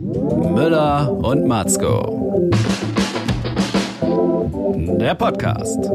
[0.00, 2.48] Müller und Matzko.
[5.00, 5.90] Der Podcast.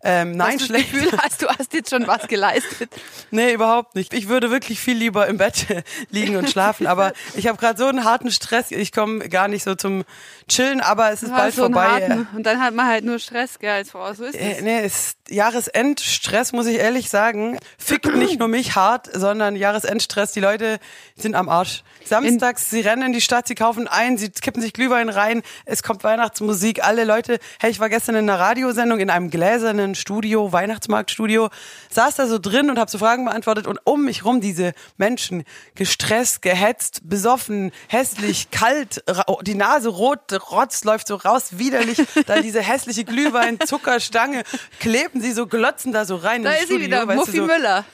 [0.07, 0.93] Ähm, nein, du schlecht.
[0.93, 2.91] Das Gefühl hast, du hast jetzt schon was geleistet.
[3.31, 4.13] Nee, überhaupt nicht.
[4.13, 5.67] Ich würde wirklich viel lieber im Bett
[6.11, 9.65] liegen und schlafen, aber ich habe gerade so einen harten Stress, ich komme gar nicht
[9.65, 10.05] so zum
[10.49, 12.27] Chillen, aber es ist Ja, bald so vorbei.
[12.37, 14.13] Und dann hat man halt nur Stress, gell, als Frau.
[14.15, 14.61] So ist Äh, es.
[14.63, 17.59] nee, ist Jahresendstress, muss ich ehrlich sagen.
[17.79, 20.33] Fickt nicht nur mich hart, sondern Jahresendstress.
[20.33, 20.79] Die Leute
[21.17, 21.83] sind am Arsch.
[22.05, 25.83] Samstags, sie rennen in die Stadt, sie kaufen ein, sie kippen sich Glühwein rein, es
[25.83, 27.39] kommt Weihnachtsmusik, alle Leute.
[27.59, 31.49] Hey, ich war gestern in einer Radiosendung in einem gläsernen Studio, Weihnachtsmarktstudio,
[31.91, 35.45] saß da so drin und habe so Fragen beantwortet und um mich rum diese Menschen,
[35.75, 39.03] gestresst, gehetzt, besoffen, hässlich, kalt,
[39.43, 44.45] die Nase rot, Rotz läuft so raus, widerlich, dann diese hässliche Glühwein, Zuckerstange,
[44.81, 47.39] kleben sie so, glotzen da so rein Da ist sie Studio, wieder, weißt Muffy du,
[47.39, 47.85] so, Müller.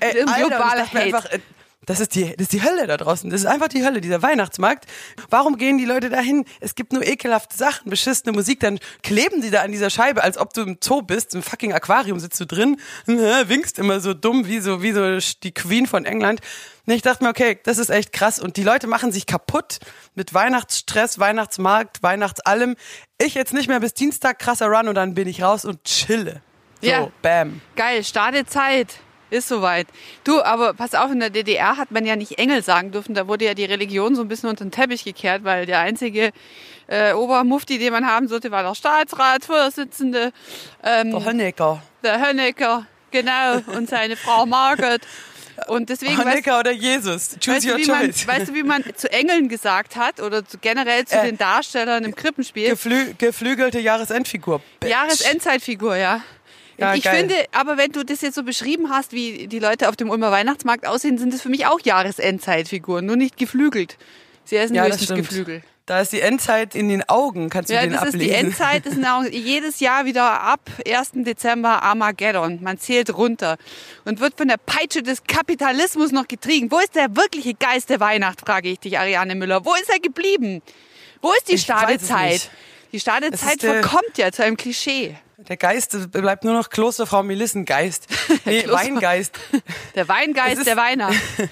[0.00, 0.98] Ey, Alter, mir Hate.
[0.98, 1.38] einfach, äh,
[1.86, 3.30] das ist, die, das ist die Hölle da draußen.
[3.30, 4.86] Das ist einfach die Hölle, dieser Weihnachtsmarkt.
[5.30, 6.44] Warum gehen die Leute dahin?
[6.60, 8.60] Es gibt nur ekelhafte Sachen, beschissene Musik.
[8.60, 11.34] Dann kleben sie da an dieser Scheibe, als ob du im Zoo bist.
[11.34, 15.52] Im fucking Aquarium sitzt du drin, winkst immer so dumm, wie so, wie so die
[15.52, 16.40] Queen von England.
[16.86, 18.38] Und ich dachte mir, okay, das ist echt krass.
[18.38, 19.78] Und die Leute machen sich kaputt
[20.14, 22.76] mit Weihnachtsstress, Weihnachtsmarkt, Weihnachtsallem.
[23.18, 26.42] Ich jetzt nicht mehr bis Dienstag krasser Run und dann bin ich raus und chille.
[26.82, 27.08] So, Ja.
[27.22, 27.60] bam.
[27.74, 28.98] Geil, Startezeit.
[29.30, 29.88] Ist soweit.
[30.24, 33.14] Du, aber pass auf, in der DDR hat man ja nicht Engel sagen dürfen.
[33.14, 36.30] Da wurde ja die Religion so ein bisschen unter den Teppich gekehrt, weil der einzige
[36.86, 40.32] äh, Obermufti, den man haben sollte, war der Staatsratsvorsitzende,
[40.84, 41.82] ähm, Der Honecker.
[42.04, 45.02] der Hönnecker, genau, und seine Frau Margaret.
[45.68, 47.30] Und deswegen, weißt, Honecker oder Jesus?
[47.42, 48.26] Choose weißt, du, your wie man, choice.
[48.28, 52.04] weißt du, wie man zu Engeln gesagt hat oder zu, generell zu Äh, den Darstellern
[52.04, 52.68] im Krippenspiel?
[52.68, 54.60] Geflü geflügelte Jahresendfigur.
[54.80, 54.90] Bitch.
[54.90, 56.20] Jahresendzeitfigur, ja.
[56.78, 57.18] Ja, ich geil.
[57.20, 60.30] finde, aber wenn du das jetzt so beschrieben hast, wie die Leute auf dem Ulmer
[60.30, 63.96] Weihnachtsmarkt aussehen, sind das für mich auch Jahresendzeitfiguren, nur nicht geflügelt.
[64.44, 65.10] Sie essen Ja, höchstens.
[65.16, 65.62] Geflügel.
[65.86, 68.20] Da ist die Endzeit in den Augen, kannst du Ja, den das ablesen.
[68.20, 68.98] ist die Endzeit, ist
[69.30, 71.10] jedes Jahr wieder ab 1.
[71.24, 72.58] Dezember Armageddon.
[72.60, 73.56] Man zählt runter
[74.04, 76.72] und wird von der Peitsche des Kapitalismus noch getrieben.
[76.72, 79.64] Wo ist der wirkliche Geist der Weihnacht, frage ich dich, Ariane Müller.
[79.64, 80.60] Wo ist er geblieben?
[81.22, 82.50] Wo ist die Ich Stadezeit?
[82.92, 85.14] Die Stadezeit verkommt ja zu einem Klischee.
[85.38, 88.06] Der Geist bleibt nur noch Klosterfrau Melissengeist.
[88.44, 89.38] Nee, Kloster- Weingeist.
[89.94, 91.14] Der Weingeist ist- der Weihnacht.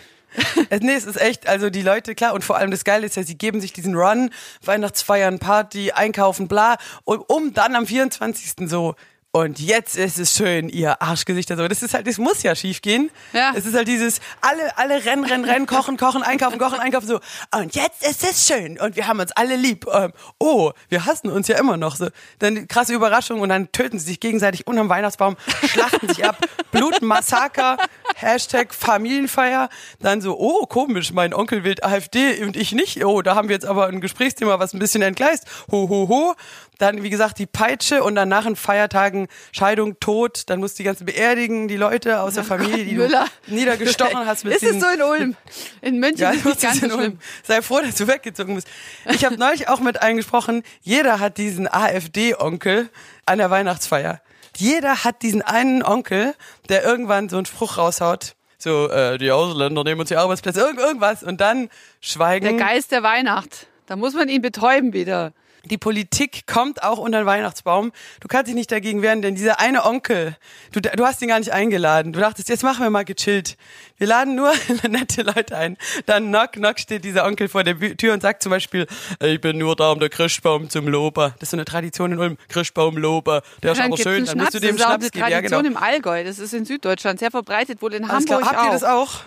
[0.68, 3.14] Es- nee, es ist echt, also die Leute, klar, und vor allem das Geile ist
[3.14, 4.30] ja, sie geben sich diesen Run,
[4.64, 8.68] Weihnachtsfeiern, Party, einkaufen, bla, und um dann am 24.
[8.68, 8.96] so,
[9.36, 11.66] und jetzt ist es schön, ihr Arschgesichter so.
[11.66, 13.10] Das ist halt, das muss ja schief gehen.
[13.32, 13.52] Ja.
[13.56, 17.18] Es ist halt dieses, alle, alle rennen, rennen, rennen, kochen, kochen, einkaufen, kochen, einkaufen, so.
[17.52, 19.86] Und jetzt ist es schön und wir haben uns alle lieb.
[19.92, 22.10] Ähm, oh, wir hassen uns ja immer noch so.
[22.38, 25.34] Dann krasse Überraschung und dann töten sie sich gegenseitig unterm Weihnachtsbaum,
[25.66, 26.38] schlachten sich ab,
[26.70, 27.78] Blutmassaker,
[28.14, 29.68] Hashtag Familienfeier.
[29.98, 33.04] Dann so, oh, komisch, mein Onkel wählt AfD und ich nicht.
[33.04, 35.44] Oh, da haben wir jetzt aber ein Gesprächsthema, was ein bisschen entgleist.
[35.72, 36.34] Ho, ho, ho.
[36.78, 40.42] Dann, wie gesagt, die Peitsche und dann nach den Feiertagen Scheidung, Tod.
[40.50, 43.26] Dann musst du die ganzen beerdigen, die Leute aus der Familie, die Müller.
[43.46, 44.44] du niedergestochen hast.
[44.44, 45.36] Mit Ist es so in Ulm?
[45.82, 47.18] In München ja, ist es ganz in Ulm.
[47.42, 48.66] Sei froh, dass du weggezogen bist.
[49.10, 50.62] Ich habe neulich auch mit einem gesprochen.
[50.82, 52.88] Jeder hat diesen AfD-Onkel
[53.26, 54.20] an der Weihnachtsfeier.
[54.56, 56.34] Jeder hat diesen einen Onkel,
[56.68, 58.34] der irgendwann so einen Spruch raushaut.
[58.58, 61.22] So, äh, die Ausländer nehmen uns die Arbeitsplätze, irgend, irgendwas.
[61.22, 61.68] Und dann
[62.00, 62.56] schweigen.
[62.56, 63.66] Der Geist der Weihnacht.
[63.86, 65.32] Da muss man ihn betäuben wieder.
[65.64, 67.92] Die Politik kommt auch unter den Weihnachtsbaum.
[68.20, 70.36] Du kannst dich nicht dagegen wehren, denn dieser eine Onkel,
[70.72, 72.12] du, du hast ihn gar nicht eingeladen.
[72.12, 73.56] Du dachtest, jetzt machen wir mal gechillt.
[73.96, 74.52] Wir laden nur
[74.88, 75.76] nette Leute ein.
[76.06, 78.86] Dann knock, knock steht dieser Onkel vor der Tür und sagt zum Beispiel,
[79.20, 81.30] ich bin nur da um der Christbaum zum Lober.
[81.38, 82.36] Das ist so eine Tradition in Ulm.
[82.48, 83.42] Christbaum, Lober.
[83.62, 84.24] Der ist aber schön.
[84.26, 84.60] Dann musst du Schnaps.
[84.60, 85.18] dem Das ist auch eine geben.
[85.18, 85.76] Ja, Tradition genau.
[85.78, 86.24] im Allgäu.
[86.24, 88.40] Das ist in Süddeutschland sehr verbreitet, wohl in Alles klar.
[88.40, 88.72] Hamburg Habt ihr auch.
[88.72, 89.20] das auch?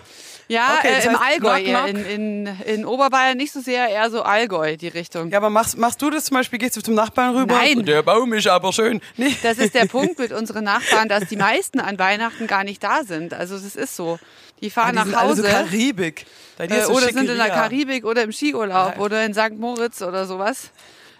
[0.50, 1.88] Ja, Okay, äh, im Allgäu knock, knock.
[1.88, 5.30] In, in, in Oberbayern nicht so sehr, eher so Allgäu, die Richtung.
[5.30, 6.58] Ja, aber machst, machst du das zum Beispiel?
[6.58, 7.54] Gehst du zum Nachbarn rüber?
[7.54, 7.84] Nein.
[7.84, 9.00] Der Baum ist aber schön.
[9.16, 9.34] Nee.
[9.42, 13.02] Das ist der Punkt mit unseren Nachbarn, dass die meisten an Weihnachten gar nicht da
[13.04, 13.34] sind.
[13.34, 14.18] Also das ist so.
[14.60, 16.26] Die fahren Ah, die nach Hause so Karibik.
[16.58, 17.54] Äh, so oder sind in der Schickeria.
[17.54, 19.00] Karibik oder im Skiurlaub Ja.
[19.02, 19.58] oder in St.
[19.58, 20.70] Moritz oder sowas.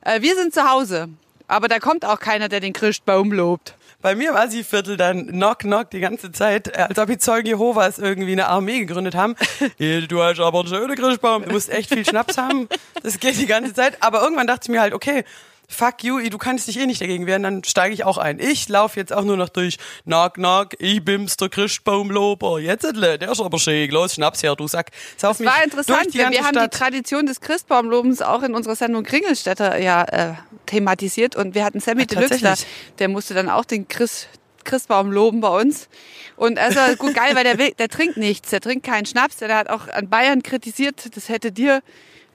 [0.03, 1.09] Äh, wir sind zu Hause.
[1.49, 3.75] Aber da kommt auch keiner, der den Christbaum lobt.
[4.01, 7.49] Bei mir im Assi-Viertel dann knock knock die ganze Zeit, äh, als ob die Zeugen
[7.49, 9.35] Jehovas irgendwie eine Armee gegründet haben.
[10.09, 11.45] Du hast aber einen schönen Christbaum.
[11.45, 12.69] Du musst echt viel Schnaps haben.
[13.03, 13.97] Das geht die ganze Zeit.
[14.01, 15.25] Aber irgendwann dachte ich mir halt, okay,
[15.69, 18.41] fuck you, du kannst dich eh nicht dagegen wehren, dann steige ich auch ein.
[18.41, 19.77] Ich laufe jetzt auch nur noch durch.
[20.05, 22.59] Knock knock, ich bin's der Christbaumlober.
[22.59, 23.91] Jetzt, der ist aber schön.
[23.91, 24.91] Los, Schnaps her, du Sack.
[25.17, 26.75] Sauf Es war interessant, wir, haben Stadt.
[26.75, 30.35] die Tradition des Christbaumlobens auch in unserer Sendung Kringelstädter ja äh,
[30.67, 32.55] thematisiert und wir hatten Sammy Ah, Deluxe da,
[32.99, 34.27] der musste dann auch den Chris,
[34.65, 35.89] Christbaum loben bei uns.
[36.37, 39.55] Und also gut geil, weil der, will, der trinkt nichts, der trinkt keinen Schnaps, der
[39.57, 41.83] hat auch an Bayern kritisiert, das hätte dir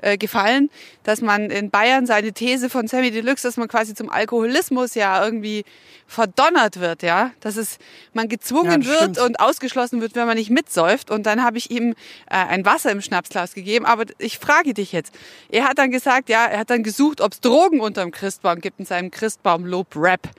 [0.04, 0.70] äh, gefallen,
[1.04, 5.24] dass man in Bayern seine These von Sammy Deluxe, dass man quasi zum Alkoholismus ja
[5.24, 5.64] irgendwie
[6.08, 7.78] verdonnert wird, ja, dass es
[8.14, 9.20] man gezwungen Ja, wird stimmt.
[9.20, 11.10] und ausgeschlossen wird, wenn man nicht mitsäuft.
[11.10, 11.92] Und dann habe ich ihm
[12.30, 13.86] äh, ein Wasser im Schnapsglas gegeben.
[13.86, 15.14] Aber ich frage dich jetzt.
[15.50, 18.80] Er hat dann gesagt, ja, er hat dann gesucht, ob es Drogen unterm Christbaum gibt
[18.80, 20.30] in seinem Christbaum-Lob-Rap.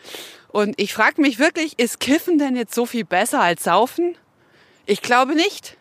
[0.49, 4.17] Und ich frage mich wirklich, ist Kiffen denn jetzt so viel besser als Saufen?
[4.87, 5.76] Ich glaube nicht.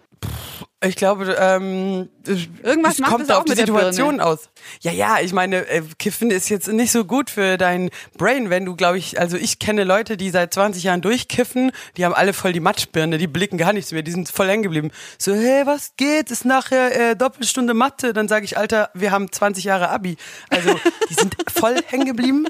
[0.83, 4.49] Ich glaube, ähm, Irgendwas es kommt es auf die Situation aus.
[4.79, 8.63] Ja, ja, ich meine, äh, Kiffen ist jetzt nicht so gut für dein Brain, wenn
[8.63, 12.31] du, glaube ich, also ich kenne Leute, die seit 20 Jahren durchkiffen, die haben alle
[12.31, 14.91] voll die Matschbirne, die blicken gar nichts mehr, die sind voll hängen geblieben.
[15.17, 16.31] So, hey, was geht?
[16.31, 18.13] Ist nachher äh, Doppelstunde Mathe?
[18.13, 20.15] Dann sage ich, Alter, wir haben 20 Jahre Abi.
[20.49, 20.79] Also,
[21.09, 22.47] die sind voll hängen geblieben.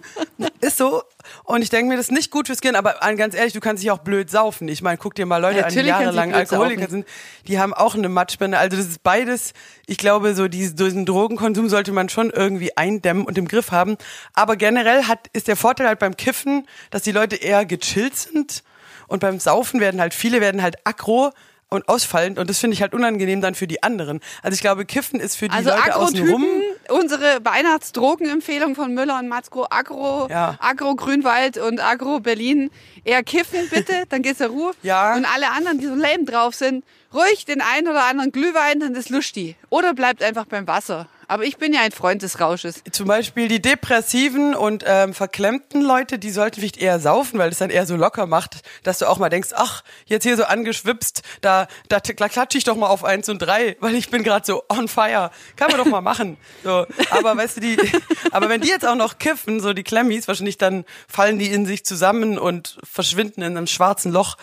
[0.62, 1.02] Ist so.
[1.46, 3.82] Und ich denke mir, das ist nicht gut fürs Gehirn, aber ganz ehrlich, du kannst
[3.82, 4.68] dich auch blöd saufen.
[4.68, 6.92] Ich meine, guck dir mal Leute an, die jahrelang Alkoholiker saufen.
[6.92, 7.08] sind,
[7.48, 8.23] die haben auch eine Matschbirne.
[8.32, 9.54] Also das ist beides.
[9.86, 13.98] Ich glaube, so diesen, diesen Drogenkonsum sollte man schon irgendwie eindämmen und im Griff haben.
[14.34, 18.64] Aber generell hat, ist der Vorteil halt beim Kiffen, dass die Leute eher gechillt sind
[19.08, 21.32] und beim Saufen werden halt, viele werden halt aggro
[21.70, 24.20] und ausfallend und das finde ich halt unangenehm dann für die anderen.
[24.44, 26.46] Also ich glaube, Kiffen ist für die Also Leute außenrum.
[26.90, 30.56] Unsere Weihnachtsdrogenempfehlung von Müller und Matzko, Agro, Ja.
[30.60, 32.70] Agro Grünwald und Agro Berlin.
[33.04, 34.74] Eher kiffen bitte, dann geht's der Ruhe.
[34.84, 35.16] Ja.
[35.16, 38.96] Und alle anderen, die so lame drauf sind, ruhig den einen oder anderen Glühwein, dann
[38.96, 39.56] ist lustig.
[39.70, 41.08] Oder bleibt einfach beim Wasser.
[41.28, 42.84] Aber ich bin ja ein Freund des Rausches.
[42.92, 47.60] Zum Beispiel die depressiven und ähm, verklemmten Leute, die sollten vielleicht eher saufen, weil das
[47.60, 51.24] dann eher so locker macht, dass du auch mal denkst, ach, jetzt hier so angeschwipst,
[51.42, 54.46] da, da, da klatsche ich doch mal auf eins und drei, weil ich bin gerade
[54.46, 55.32] so on fire.
[55.56, 56.38] Kann man doch mal machen.
[56.64, 57.78] So, aber weißt du, die,
[58.32, 61.66] aber wenn die jetzt auch noch kiffen, so die Klemmis, wahrscheinlich dann fallen die in
[61.66, 64.38] sich zusammen und verschwinden in einem schwarzen Loch.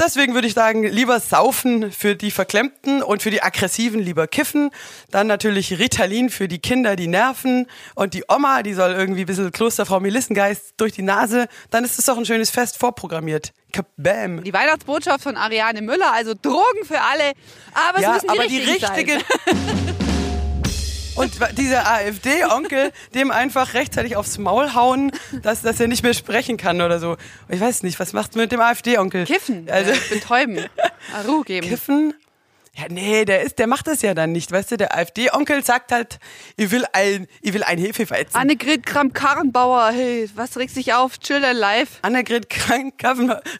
[0.00, 4.70] Deswegen würde ich sagen, lieber saufen für die Verklemmten und für die Aggressiven lieber kiffen.
[5.10, 7.66] Dann natürlich Ritalin für die Kinder, die nerven.
[7.94, 11.46] Und die Oma, die soll irgendwie ein bisschen Klosterfrau Melissengeist durch die Nase.
[11.70, 13.52] Dann ist es doch ein schönes Fest vorprogrammiert.
[13.72, 14.42] Kabam.
[14.44, 17.32] Die Weihnachtsbotschaft von Ariane Müller, also Drogen für alle,
[17.74, 19.12] aber es Ja, müssen die aber die richtigen richtige.
[19.46, 19.96] sein.
[21.14, 26.56] Und dieser AfD-Onkel, dem einfach rechtzeitig aufs Maul hauen, dass, dass er nicht mehr sprechen
[26.56, 27.16] kann oder so.
[27.48, 29.26] Ich weiß nicht, was macht man mit dem AfD-Onkel?
[29.26, 30.58] Kiffen, Also, äh, betäuben,
[31.28, 31.68] Ruhe geben.
[31.68, 32.14] Kiffen?
[32.74, 34.76] Ja, nee, der ist, der macht das ja dann nicht, weißt du?
[34.78, 36.18] Der AfD-Onkel sagt halt,
[36.56, 38.34] ich will ein, ich will ein Hefeweizen.
[38.34, 41.18] Annegret Kramp-Karrenbauer, hey, was regt sich auf?
[41.18, 41.88] Chill alive.
[42.00, 42.94] Annegret Kramp,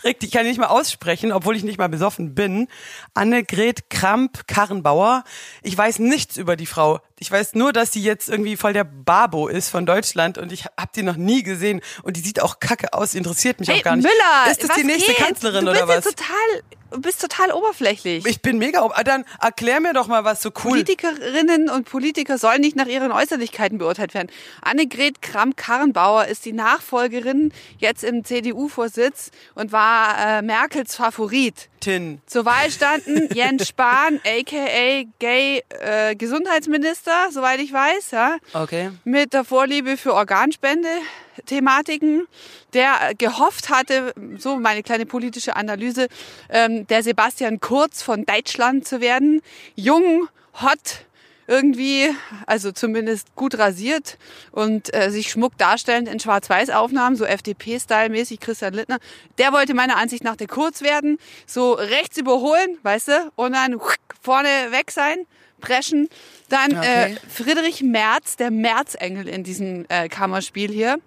[0.02, 2.68] regt, ich kann nicht mal aussprechen, obwohl ich nicht mal besoffen bin.
[3.12, 5.24] Annegret Kramp-Karrenbauer.
[5.62, 6.98] Ich weiß nichts über die Frau.
[7.22, 10.64] Ich weiß nur, dass sie jetzt irgendwie voll der Babo ist von Deutschland und ich
[10.64, 13.84] habe die noch nie gesehen und die sieht auch kacke aus, interessiert mich Hey, auch
[13.84, 14.02] gar nicht.
[14.02, 15.24] Müller, ist das die nächste geht?
[15.24, 16.04] Kanzlerin du oder bist was?
[16.06, 18.26] Jetzt total, du bist total oberflächlich.
[18.26, 18.84] Ich bin mega.
[18.92, 20.72] Ah, Dann erklär mir doch mal, was so cool.
[20.72, 24.28] Politikerinnen und Politiker sollen nicht nach ihren Äußerlichkeiten beurteilt werden.
[24.60, 31.68] Annegret Kramp-Karrenbauer ist die Nachfolgerin jetzt im CDU-Vorsitz und war äh, Merkels Favorit.
[31.82, 32.20] Tin.
[32.26, 38.90] Zur Wahl standen Jens Spahn, aka Gay äh, Gesundheitsminister, soweit ich weiß, ja, Okay.
[39.04, 42.26] mit der Vorliebe für Organspende-Thematiken,
[42.72, 46.08] der gehofft hatte, so meine kleine politische Analyse,
[46.48, 49.42] ähm, der Sebastian Kurz von Deutschland zu werden.
[49.74, 50.28] Jung,
[50.60, 51.04] hot,
[51.46, 52.10] irgendwie,
[52.46, 54.18] also zumindest gut rasiert
[54.52, 58.98] und äh, sich schmuck darstellend in Schwarz-Weiß-Aufnahmen, so FDP-Style-mäßig, Christian Littner.
[59.38, 63.80] Der wollte meiner Ansicht nach der Kurz werden, so rechts überholen, weißt du, und dann
[64.20, 65.26] vorne weg sein,
[65.60, 66.08] preschen.
[66.48, 67.12] Dann Okay.
[67.12, 70.98] äh, Friedrich Merz, der Merzengel in diesem äh, Kammerspiel hier,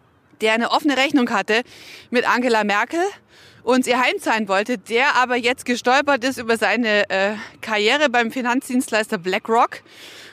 [0.42, 1.62] der eine offene Rechnung hatte
[2.10, 3.00] mit Angela Merkel
[3.64, 9.18] und ihr heimzahlen wollte, der aber jetzt gestolpert ist über seine äh, Karriere beim Finanzdienstleister
[9.18, 9.82] BlackRock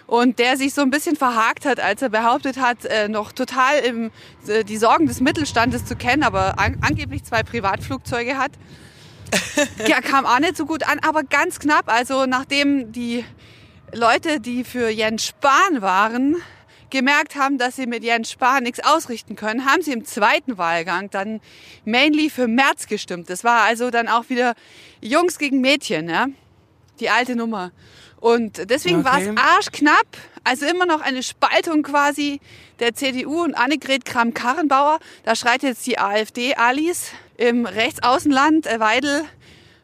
[0.07, 3.79] und der sich so ein bisschen verhakt hat, als er behauptet hat, äh, noch total
[3.79, 4.11] im,
[4.47, 8.53] äh, die Sorgen des Mittelstandes zu kennen, aber an, angeblich zwei Privatflugzeuge hat.
[9.87, 11.85] ja, kam auch nicht so gut an, aber ganz knapp.
[11.87, 13.25] Also nachdem die
[13.95, 16.37] Leute, die für Jens Spahn waren,
[16.91, 21.09] gemerkt haben, dass sie mit Jens Spahn nichts ausrichten können, haben sie im zweiten Wahlgang
[21.11, 21.41] dann
[21.85, 23.31] mainly für Merz gestimmt.
[23.31, 24.55] Das war also dann auch wieder
[25.01, 26.27] Jungs gegen Mädchen, ja?
[27.01, 27.73] die alte Nummer.
[28.23, 29.33] Und deswegen war Okay.
[29.35, 30.07] es arschknapp.
[30.45, 32.41] Also immer noch eine Spaltung quasi
[32.79, 35.01] der CDU und Annegret Kramp-Karrenbauer.
[35.25, 39.25] Da schreit jetzt die AfD Alice im Rechtsaußenland, äh, Weidel,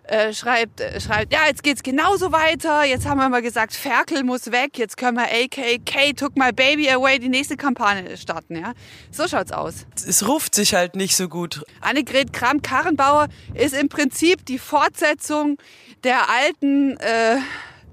[0.04, 2.84] äh, schreibt, äh, schreibt, ja, jetzt geht's genauso weiter.
[2.84, 4.78] Jetzt haben wir mal gesagt, Ferkel muss weg.
[4.78, 8.72] Jetzt können wir AKK took my baby away die nächste Kampagne starten, ja.
[9.10, 9.84] So schaut's aus.
[10.06, 11.64] Es ruft sich halt nicht so gut.
[11.80, 15.58] Annegret Kramp-Karrenbauer ist im Prinzip die Fortsetzung
[16.04, 17.38] der alten, äh,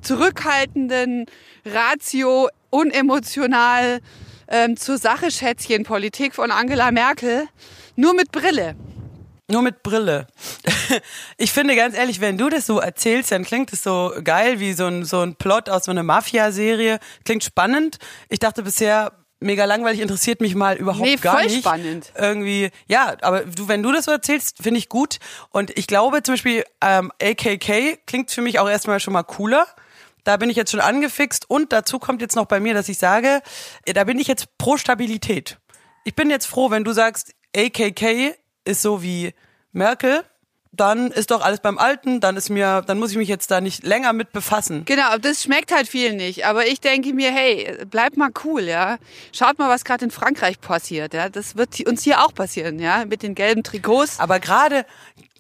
[0.06, 1.26] zurückhaltenden,
[1.66, 4.00] ratio, unemotional,
[4.48, 7.48] ähm, zur Sache Schätzchen Politik von Angela Merkel,
[7.96, 8.76] nur mit Brille.
[9.50, 10.28] Nur mit Brille.
[11.38, 14.74] Ich finde ganz ehrlich, wenn du das so erzählst, dann klingt es so geil wie
[14.74, 17.00] so ein, so ein Plot aus so einer Mafia-Serie.
[17.26, 17.98] Klingt spannend.
[18.30, 21.60] Ich dachte bisher, mega langweilig, interessiert mich mal überhaupt Nee, gar voll nicht.
[21.60, 22.12] spannend.
[22.16, 25.18] Irgendwie, ja, aber du, wenn du das so erzählst, finde ich gut.
[25.50, 29.66] Und ich glaube zum Beispiel, ähm, AKK klingt für mich auch erstmal schon mal cooler.
[30.26, 31.50] Da bin ich jetzt schon angefixt.
[31.50, 33.42] Und dazu kommt jetzt noch bei mir, dass ich sage,
[33.86, 35.58] äh, da bin ich jetzt pro Stabilität.
[36.04, 39.34] Ich bin jetzt froh, wenn du sagst, AKK ist so wie
[39.72, 40.24] Merkel,
[40.72, 43.62] dann ist doch alles beim Alten, dann ist mir, dann muss ich mich jetzt da
[43.62, 44.84] nicht länger mit befassen.
[44.86, 46.46] Genau, das schmeckt halt vielen nicht.
[46.46, 48.98] Aber ich denke mir, hey, bleib mal cool, ja.
[49.32, 51.30] Schaut mal, was gerade in Frankreich passiert, ja.
[51.30, 54.20] Das wird uns hier auch passieren, ja, mit den gelben Trikots.
[54.20, 54.86] Aber gerade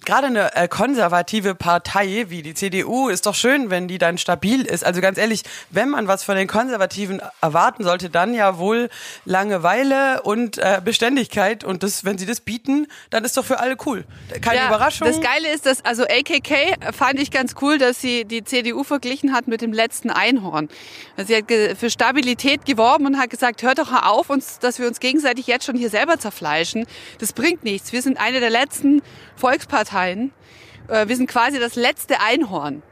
[0.04, 4.62] gerade eine äh, konservative Partei wie die CDU ist doch schön, wenn die dann stabil
[4.62, 4.86] ist.
[4.86, 8.90] Also ganz ehrlich, wenn man was von den Konservativen erwarten sollte, dann ja wohl
[9.25, 11.64] Langeweile und äh, Beständigkeit.
[11.64, 14.06] Und das, wenn sie das bieten, dann ist doch für alle cool.
[14.42, 15.08] Keine Ja, Überraschung.
[15.08, 19.34] Das Geile ist, dass also AKK fand ich ganz cool, dass sie die CDU verglichen
[19.34, 20.70] hat mit dem letzten Einhorn.
[21.18, 21.46] Sie hat
[21.78, 25.48] für Stabilität geworben und hat gesagt, hört doch mal auf, uns, dass wir uns gegenseitig
[25.48, 26.86] jetzt schon hier selber zerfleischen.
[27.20, 27.92] Das bringt nichts.
[27.92, 29.02] Wir sind eine der letzten
[29.36, 29.85] Volksparteien.
[29.94, 32.84] Äh, Wir sind quasi das letzte Einhorn.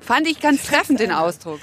[0.00, 1.60] Fand ich ganz treffend den Ausdruck.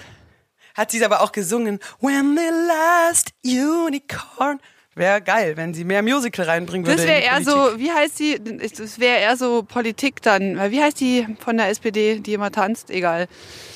[0.75, 1.79] Hat sie es aber auch gesungen.
[1.99, 4.59] When the last unicorn.
[4.95, 6.97] Wäre geil, wenn sie mehr Musical reinbringen würde.
[6.97, 7.53] Das wäre eher Politik.
[7.53, 8.39] so, wie heißt die?
[8.77, 10.71] Das wäre eher so Politik dann.
[10.71, 12.89] Wie heißt die von der SPD, die immer tanzt?
[12.89, 13.27] Egal.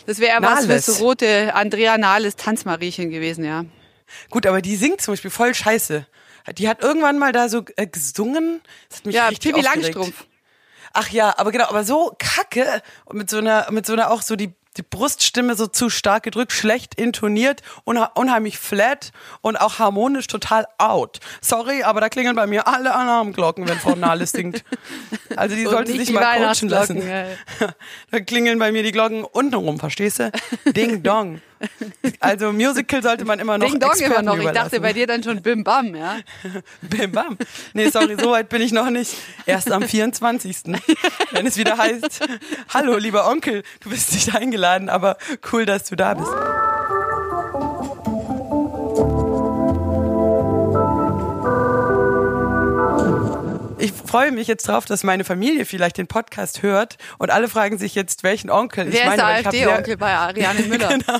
[0.05, 0.85] Das wäre eher was Nahles.
[0.85, 3.63] fürs rote Andrea Nahles Tanzmariechen gewesen, ja.
[4.29, 6.05] Gut, aber die singt zum Beispiel voll scheiße.
[6.57, 8.59] Die hat irgendwann mal da so äh, gesungen.
[8.89, 9.95] Das hat mich Ja, richtig Pippi aufgeregt.
[9.95, 10.25] Langstrumpf.
[10.93, 14.21] Ach ja, aber genau, aber so kacke und mit so einer, mit so einer auch
[14.21, 20.27] so die, die Bruststimme so zu stark gedrückt, schlecht intoniert, unheimlich flat und auch harmonisch
[20.27, 21.19] total out.
[21.41, 24.63] Sorry, aber da klingeln bei mir alle Alarmglocken, wenn Frau Nahles singt.
[25.35, 27.01] Also die Und sollte sich die mal coachen lassen.
[27.01, 27.73] Weihnachtsglocken,
[28.11, 30.31] Da klingeln bei mir die Glocken untenrum, verstehst du?
[30.73, 31.41] Ding dong.
[32.19, 34.37] Also Musical sollte man immer noch Ding Dong immer Experten noch.
[34.37, 36.17] Ich dachte bei dir dann schon Bim Bam, ja.
[36.81, 37.37] Bim bam.
[37.73, 39.15] Nee, sorry, so weit bin ich noch nicht.
[39.45, 40.63] Erst am 24.
[41.31, 42.27] Wenn es wieder heißt,
[42.69, 45.17] hallo, lieber Onkel, du bist nicht eingeladen, aber
[45.51, 46.31] cool, dass du da bist.
[53.83, 57.77] Ich freue mich jetzt drauf, dass meine Familie vielleicht den Podcast hört und alle fragen
[57.77, 58.85] sich jetzt, welchen Onkel.
[58.85, 60.87] Wer ich ist der AfD-Onkel bei Ariane Müller?
[60.87, 61.19] genau,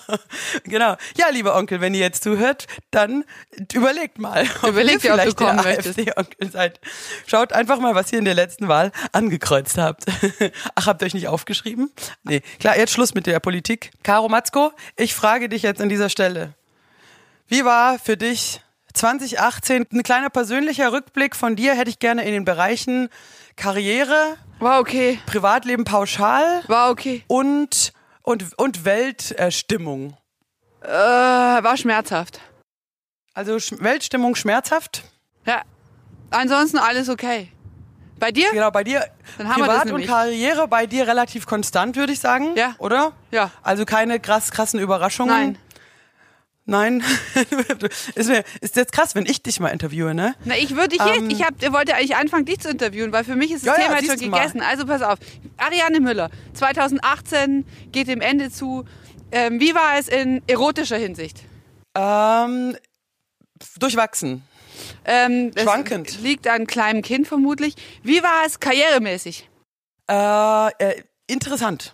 [0.63, 0.95] genau.
[1.17, 3.25] Ja, lieber Onkel, wenn ihr jetzt zuhört, dann
[3.73, 5.59] überlegt mal, ob Überlegt ihr vielleicht der.
[5.59, 6.79] AfD-Onkel seid.
[7.27, 10.05] Schaut einfach mal, was ihr in der letzten Wahl angekreuzt habt.
[10.75, 11.91] Ach, habt ihr euch nicht aufgeschrieben?
[12.23, 13.91] Nee, klar, jetzt Schluss mit der Politik.
[14.03, 16.53] Caro Matzko, ich frage dich jetzt an dieser Stelle.
[17.49, 18.61] Wie war für dich
[18.93, 23.09] 2018 ein kleiner persönlicher Rückblick von dir hätte ich gerne in den Bereichen
[23.55, 25.19] Karriere, War okay.
[25.25, 27.23] Privatleben pauschal War okay.
[27.27, 30.17] und und und Weltstimmung.
[30.81, 32.39] Äh, war schmerzhaft.
[33.33, 35.03] Also Sch Weltstimmung schmerzhaft.
[35.45, 35.61] Ja.
[36.29, 37.49] Ansonsten alles okay.
[38.19, 38.51] Bei dir?
[38.51, 39.05] Genau, bei dir
[39.37, 40.05] Dann haben Privat und.
[40.05, 42.55] Karriere bei dir relativ konstant, würde ich sagen.
[42.55, 42.75] Ja.
[42.77, 43.11] Oder?
[43.31, 43.51] Ja.
[43.61, 45.33] Also keine krass krassen Überraschungen.
[45.33, 45.57] Nein.
[46.65, 47.03] Nein.
[48.15, 50.33] ist, mir, ist jetzt krass, wenn ich dich mal interviewe, ne?
[50.45, 53.25] Na, ich würde dich Ähm, jetzt, ich hab, wollte eigentlich anfangen, dich zu interviewen, weil
[53.25, 54.37] für mich ist das Ja, ja, Thema jetzt schon du mal.
[54.39, 54.61] gegessen.
[54.61, 55.19] Also pass auf.
[55.57, 58.85] Ariane Müller, 2018 geht dem Ende zu.
[59.31, 61.43] Ähm, wie war es in erotischer Hinsicht?
[61.95, 62.77] Ähm,
[63.79, 64.43] durchwachsen.
[65.05, 66.21] Ähm, Schwankend.
[66.21, 67.75] Liegt an kleinem Kind vermutlich.
[68.03, 69.49] Wie war es karrieremäßig?
[70.09, 71.93] Äh, äh, interessant.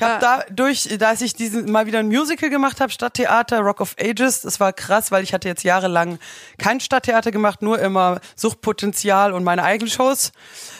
[0.00, 3.82] Ich habe da durch, dass ich diesen mal wieder ein Musical gemacht habe, Stadttheater, Rock
[3.82, 6.18] of Ages, das war krass, weil ich hatte jetzt jahrelang
[6.56, 10.32] kein Stadttheater gemacht, nur immer Suchtpotenzial und meine eigenen Shows.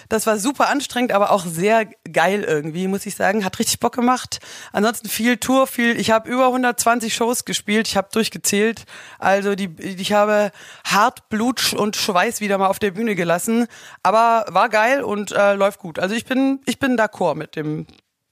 [0.08, 3.44] Das war super anstrengend, aber auch sehr geil irgendwie, muss ich sagen.
[3.44, 4.40] Hat richtig Bock gemacht.
[4.72, 6.00] Ansonsten viel Tour, viel.
[6.00, 7.86] Ich habe über 120 Shows gespielt.
[7.88, 8.86] Ich habe durchgezählt.
[9.18, 10.50] Also die, ich habe
[10.84, 13.66] hart Blut und Schweiß wieder mal auf der Bühne gelassen.
[14.02, 15.98] Aber war geil und äh, läuft gut.
[15.98, 17.86] Also ich bin, ich bin d'accord mit dem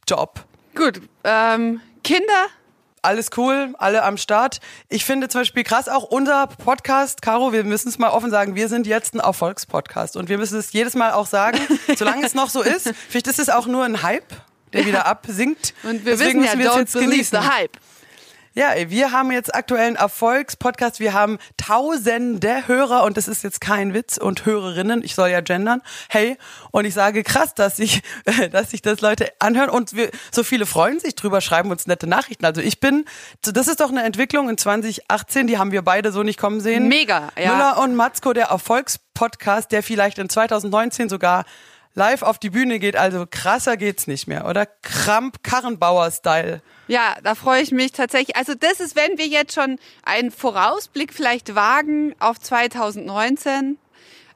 [0.09, 0.48] Job.
[0.79, 1.01] Gut.
[1.25, 2.47] Ähm, Kinder?
[3.03, 4.61] Alles cool, alle am Start.
[4.89, 8.55] Ich finde zum Beispiel krass auch unser Podcast, Caro, wir müssen es mal offen sagen,
[8.55, 11.59] wir sind jetzt ein Erfolgspodcast und wir müssen es jedes Mal auch sagen,
[11.97, 12.93] solange es noch so ist.
[13.09, 14.33] Vielleicht ist es auch nur ein Hype,
[14.73, 15.75] der wieder absinkt.
[15.83, 17.43] Und wir Deswegen wissen ja, müssen wir don't jetzt believe genießen.
[17.43, 17.77] the hype.
[18.55, 21.01] Ja, ey, wir haben jetzt aktuellen Erfolgspodcast.
[21.01, 25.05] Wir haben tausende Hörer und das ist jetzt kein Witz und Hörerinnen.
[25.05, 25.83] Ich soll ja gendern.
[26.09, 26.37] Hey,
[26.71, 28.03] und ich sage krass, dass sich,
[28.51, 32.07] dass sich das Leute anhören und wir, so viele freuen sich drüber, schreiben uns nette
[32.07, 32.45] Nachrichten.
[32.45, 33.05] Also ich bin,
[33.43, 36.89] das ist doch eine Entwicklung in 2018, die haben wir beide so nicht kommen sehen.
[36.89, 37.53] Mega, ja.
[37.53, 41.45] Müller und Matzko, der Erfolgspodcast, der vielleicht in 2019 sogar
[41.95, 42.97] live auf die Bühne geht.
[42.97, 44.67] Also krasser geht's nicht mehr, oder?
[44.67, 46.63] Kramp-Karrenbauer-Style.
[46.87, 48.37] Ja, da freue ich mich tatsächlich.
[48.37, 53.79] Also das ist, wenn wir jetzt schon einen Vorausblick vielleicht wagen auf 2019.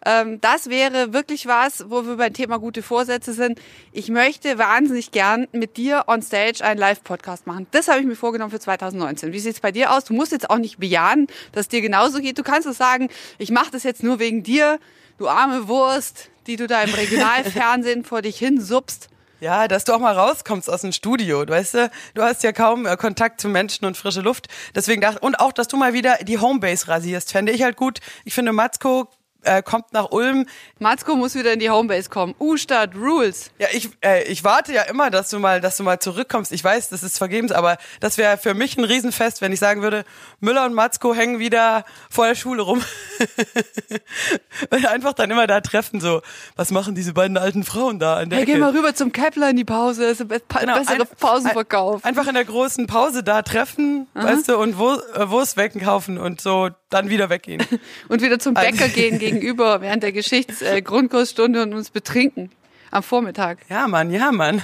[0.04, 3.60] Ähm, das wäre wirklich was, wo wir beim Thema gute Vorsätze sind.
[3.92, 7.66] Ich möchte wahnsinnig gern mit dir on stage einen Live-Podcast machen.
[7.70, 9.32] Das habe ich mir vorgenommen für 2019.
[9.32, 10.04] Wie sieht's bei dir aus?
[10.04, 12.38] Du musst jetzt auch nicht bejahen, dass es dir genauso geht.
[12.38, 14.80] Du kannst es sagen, ich mache das jetzt nur wegen dir,
[15.18, 19.08] du arme Wurst, die du da im Regionalfernsehen vor dich hin suppst.
[19.40, 22.52] Ja, dass du auch mal rauskommst aus dem Studio, du weißt du, du hast ja
[22.52, 24.46] kaum äh, Kontakt zu Menschen und frische Luft.
[24.72, 27.98] Deswegen dachte und auch, dass du mal wieder die Homebase rasierst, fände ich halt gut.
[28.24, 29.08] Ich finde Matzko
[29.44, 30.46] äh, kommt nach Ulm.
[30.78, 32.34] Matzko muss wieder in die Homebase kommen.
[32.40, 33.50] U-Stadt Rules.
[33.58, 36.52] Ja, ich äh, ich warte ja immer, dass du mal, dass du mal zurückkommst.
[36.52, 39.82] Ich weiß, das ist vergebens, aber das wäre für mich ein Riesenfest, wenn ich sagen
[39.82, 40.04] würde,
[40.40, 42.82] Müller und Matzko hängen wieder vor der Schule rum.
[44.70, 46.22] Weil einfach dann immer da treffen so,
[46.56, 48.52] was machen diese beiden alten Frauen da an der Hey, Ecke?
[48.54, 50.02] geh mal rüber zum Kepler in die Pause.
[50.02, 52.04] Das ist ein be- Genau, bessere ein- Pausenverkauf.
[52.04, 56.18] Ein, einfach in der großen Pause da treffen, weißt du, und Wurst, äh, Wurstwecken kaufen
[56.18, 57.62] und so dann wieder weggehen.
[58.08, 62.50] und wieder zum Also- Bäcker gehen gegenüber während der Geschichts-, äh, Grundkursstunde und uns betrinken.
[62.90, 63.58] Am Vormittag.
[63.70, 64.60] Ja, Mann, ja, Mann.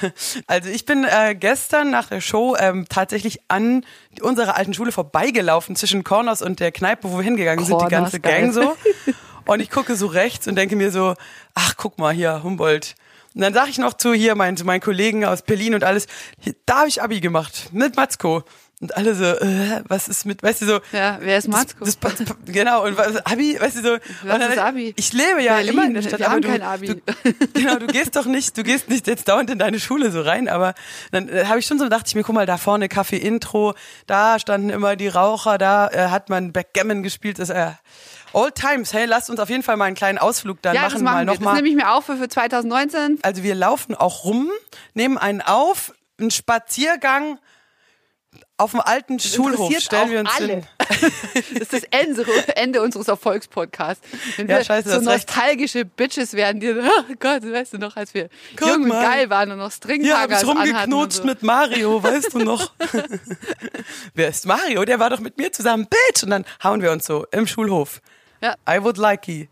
[0.46, 3.86] Also ich bin äh, gestern nach der Show ähm, tatsächlich an
[4.20, 7.90] unserer alten Schule vorbeigelaufen zwischen Corners und der Kneipe, wo wir hingegangen sind, die Corners,
[8.12, 8.42] ganze geil.
[8.42, 8.76] Gang so.
[9.46, 11.14] Und ich gucke so rechts und denke mir so,
[11.54, 12.96] ach, guck mal hier, Humboldt.
[13.34, 16.06] Und dann sage ich noch zu hier meinen, zu meinen Kollegen aus Berlin und alles,
[16.38, 18.44] hier, da habe ich Abi gemacht mit Matzko.
[18.80, 21.84] Und alle so, äh, was ist mit, weißt du so, Ja, wer ist Matzko?
[21.84, 22.14] Das, das,
[22.46, 23.92] genau, und was, Abi, weißt du so.
[24.22, 24.94] Was dann- ist Abi?
[24.96, 26.86] Ich lebe ja Berlin, immer in der Stadt, wir haben du, kein Abi.
[26.86, 27.00] Du,
[27.54, 30.48] genau, du gehst doch nicht, du gehst nicht jetzt dauernd in deine Schule so rein,
[30.48, 30.74] aber
[31.10, 33.74] dann äh, habe ich schon so, dachte ich mir, guck mal, da vorne Kaffee-Intro,
[34.06, 37.72] da standen immer die Raucher, da äh, hat man Backgammon gespielt, das, äh,
[38.32, 40.92] Old Times, hey, lasst uns auf jeden Fall mal einen kleinen Ausflug dann ja, machen,
[40.92, 41.26] das machen mal wir.
[41.32, 41.54] Das nochmal.
[41.56, 43.18] nehme ich mir auch für, für 2019.
[43.22, 44.50] Also wir laufen auch rum,
[44.94, 47.38] nehmen einen auf, einen Spaziergang
[48.58, 50.46] auf dem alten Schulhof, interessiert stellen wir uns alle.
[50.48, 50.66] hin.
[51.54, 52.24] Das ist das Ende,
[52.56, 54.02] Ende unseres Erfolgspodcasts.
[54.36, 55.28] Wenn Ja, wir scheiße, so hast recht.
[55.28, 59.02] nostalgische Bitches werden, die, oh Gott, weißt du noch, als wir Guck jung und mal.
[59.04, 61.24] geil waren und noch Stringtagas und rumgeknutscht so.
[61.24, 62.72] mit Mario, weißt du noch?
[64.14, 64.84] Wer ist Mario?
[64.84, 66.22] Der war doch mit mir zusammen, Bitch!
[66.24, 68.00] Und dann hauen wir uns so im Schulhof.
[68.40, 68.54] Ja.
[68.68, 69.48] I would likey.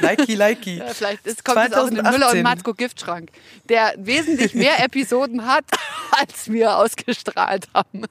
[0.00, 0.78] Likey, likey.
[0.82, 3.30] Ja, vielleicht ist, kommt es auch in den Müller und Matzko Giftschrank,
[3.68, 5.64] der wesentlich mehr Episoden hat,
[6.12, 8.06] als wir ausgestrahlt haben.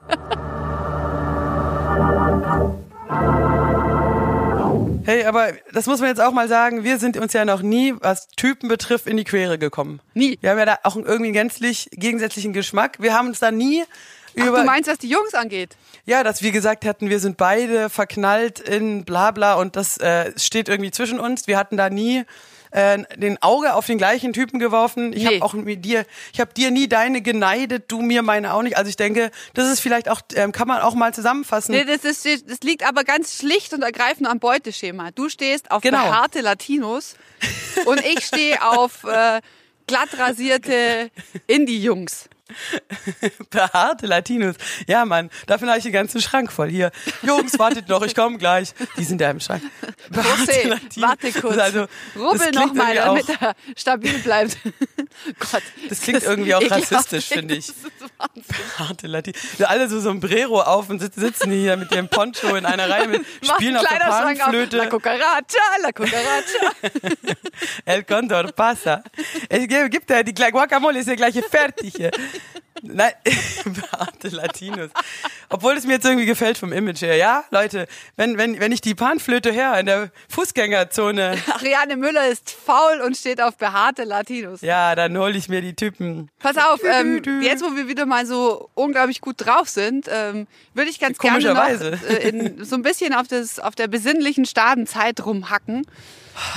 [5.04, 7.96] Hey, aber das muss man jetzt auch mal sagen, wir sind uns ja noch nie,
[8.00, 10.00] was Typen betrifft, in die Quere gekommen.
[10.14, 10.38] Nie.
[10.42, 12.98] Wir haben ja da auch irgendwie einen gänzlich gegensätzlichen Geschmack.
[13.00, 13.84] Wir haben uns da nie
[14.40, 15.76] Ach, du meinst, was die Jungs angeht?
[16.06, 20.32] Ja, dass wir gesagt hätten, wir sind beide verknallt in bla bla und das äh,
[20.40, 21.48] steht irgendwie zwischen uns.
[21.48, 22.24] Wir hatten da nie
[22.72, 25.12] äh, den Auge auf den gleichen Typen geworfen.
[25.14, 25.36] Ich Nee.
[25.36, 28.78] habe auch mit dir, ich habe dir nie deine geneidet, du mir meine auch nicht.
[28.78, 31.76] Also ich denke, das ist vielleicht auch, ähm, kann man auch mal zusammenfassen.
[31.76, 35.12] Nee, das, ist, das liegt aber ganz schlicht und ergreifend am Beuteschema.
[35.12, 36.02] Du stehst auf Genau.
[36.04, 37.16] behaarte Latinos
[37.86, 39.42] und ich stehe auf äh,
[39.88, 41.12] glatt rasierte
[41.48, 42.30] Indie-Jungs.
[43.50, 44.56] Behaarte Latinos.
[44.88, 46.70] Ja, Mann, davon habe ich den ganzen Schrank voll.
[46.70, 48.74] Hier, Jungs, wartet noch, ich komme gleich.
[48.98, 49.64] Die sind da im Schrank.
[50.12, 51.10] José, Latinos.
[51.10, 51.58] warte kurz.
[51.58, 54.58] Also, Rubbel das noch klingt mal, irgendwie damit er stabil bleibt.
[55.40, 57.68] Gott, Das klingt irgendwie auch rassistisch, finde ich.
[57.68, 58.08] Das.
[58.78, 59.42] Behaarte Latinos.
[59.58, 63.26] Ja, alle so Sombrero auf und sitzen, hier mit ihrem Poncho in einer Reihe, mit,
[63.44, 64.22] spielen auf der auf.
[64.22, 64.88] La Panflöte.
[64.90, 66.72] cucaracha, la cucaracha.
[67.86, 69.04] El Condor pasa.
[69.50, 72.12] Es gibt, da die Guacamole ist ja gleich fertig hier.
[72.84, 73.12] Nein,
[73.66, 74.90] behaarte Latinos.
[75.50, 77.16] Obwohl es mir jetzt irgendwie gefällt vom Image her.
[77.16, 82.50] Ja, Leute, wenn, wenn, wenn ich die Panflöte her in der Fußgängerzone, Ariane Müller ist
[82.50, 84.62] faul und steht auf behaarte Latinos.
[84.62, 86.30] ja, dann hole ich mir die Typen.
[86.40, 90.90] Pass auf, ähm, jetzt wo wir wieder mal so unglaublich gut drauf sind, ähm, würde
[90.90, 95.24] ich ganz gerne noch äh, in, so ein bisschen auf, das, auf der besinnlichen Stadenzeit
[95.26, 95.86] rumhacken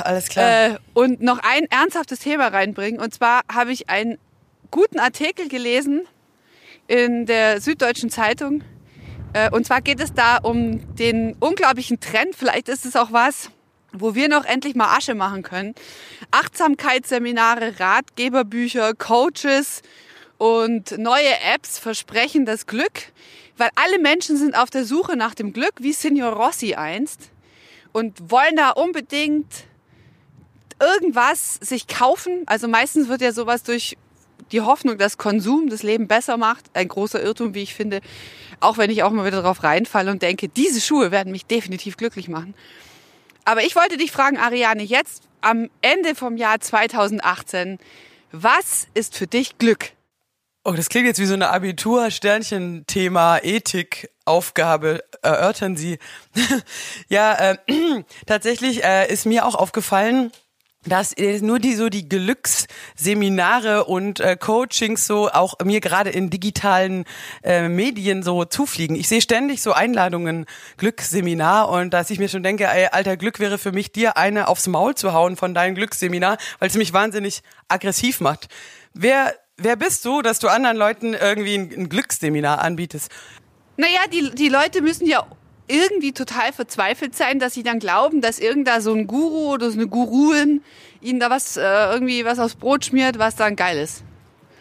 [0.02, 0.66] Alles klar.
[0.66, 3.00] äh, und noch ein ernsthaftes Thema reinbringen.
[3.00, 4.18] Und zwar habe ich einen
[4.70, 6.06] guten Artikel gelesen
[6.86, 8.62] in der Süddeutschen Zeitung.
[9.32, 13.50] Äh, und zwar geht es da um den unglaublichen Trend, vielleicht ist es auch was,
[13.92, 15.74] wo wir noch endlich mal Asche machen können.
[16.30, 19.82] Achtsamkeitsseminare, Ratgeberbücher, Coaches
[20.38, 23.12] und neue Apps versprechen das Glück,
[23.56, 27.30] weil alle Menschen sind auf der Suche nach dem Glück, wie Signor Rossi einst,
[27.92, 29.46] und wollen da unbedingt
[30.80, 32.42] irgendwas sich kaufen.
[32.46, 33.96] Also meistens wird ja sowas durch
[34.52, 38.00] die Hoffnung, dass Konsum das Leben besser macht, ein großer Irrtum, wie ich finde.
[38.60, 41.96] Auch wenn ich auch mal wieder drauf reinfalle und denke, diese Schuhe werden mich definitiv
[41.96, 42.54] glücklich machen.
[43.44, 47.78] Aber ich wollte dich fragen, Ariane, jetzt am Ende vom Jahr 2018,
[48.32, 49.92] was ist für dich Glück?
[50.64, 55.04] Oh, das klingt jetzt wie so eine Abitur-Sternchen-Thema Ethik-Aufgabe.
[55.20, 55.98] Erörtern Sie.
[57.08, 57.56] ja, äh,
[58.26, 60.32] tatsächlich äh, ist mir auch aufgefallen,
[60.86, 66.30] dass äh, nur die so die Glücksseminare und äh, Coachings so auch mir gerade in
[66.30, 67.04] digitalen
[67.42, 68.96] äh, Medien so zufliegen.
[68.96, 73.40] Ich sehe ständig so Einladungen Glücksseminar und dass ich mir schon denke, ey, alter Glück
[73.40, 76.92] wäre für mich dir eine aufs Maul zu hauen von deinem Glücksseminar, weil es mich
[76.92, 78.48] wahnsinnig aggressiv macht.
[78.92, 83.10] Wer wer bist du, dass du anderen Leuten irgendwie ein, ein Glücksseminar anbietest?
[83.76, 85.26] Naja, die, die Leute müssen ja
[85.66, 89.78] irgendwie total verzweifelt sein, dass sie dann glauben, dass irgendda so ein Guru oder so
[89.78, 90.62] eine Guruin
[91.00, 94.02] ihnen da was, äh, irgendwie was aufs Brot schmiert, was dann geil ist.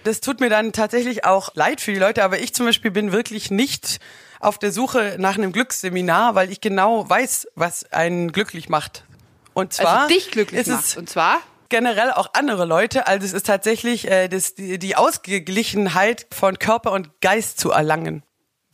[0.03, 3.11] Das tut mir dann tatsächlich auch leid für die Leute, aber ich zum Beispiel bin
[3.11, 3.99] wirklich nicht
[4.39, 9.05] auf der Suche nach einem Glücksseminar, weil ich genau weiß, was einen glücklich macht.
[9.53, 10.97] Und zwar Also dich glücklich macht.
[10.97, 11.39] Und zwar?
[11.73, 13.07] generell auch andere Leute.
[13.07, 18.21] Also es ist tatsächlich äh, das, die, die Ausgeglichenheit von Körper und Geist zu erlangen.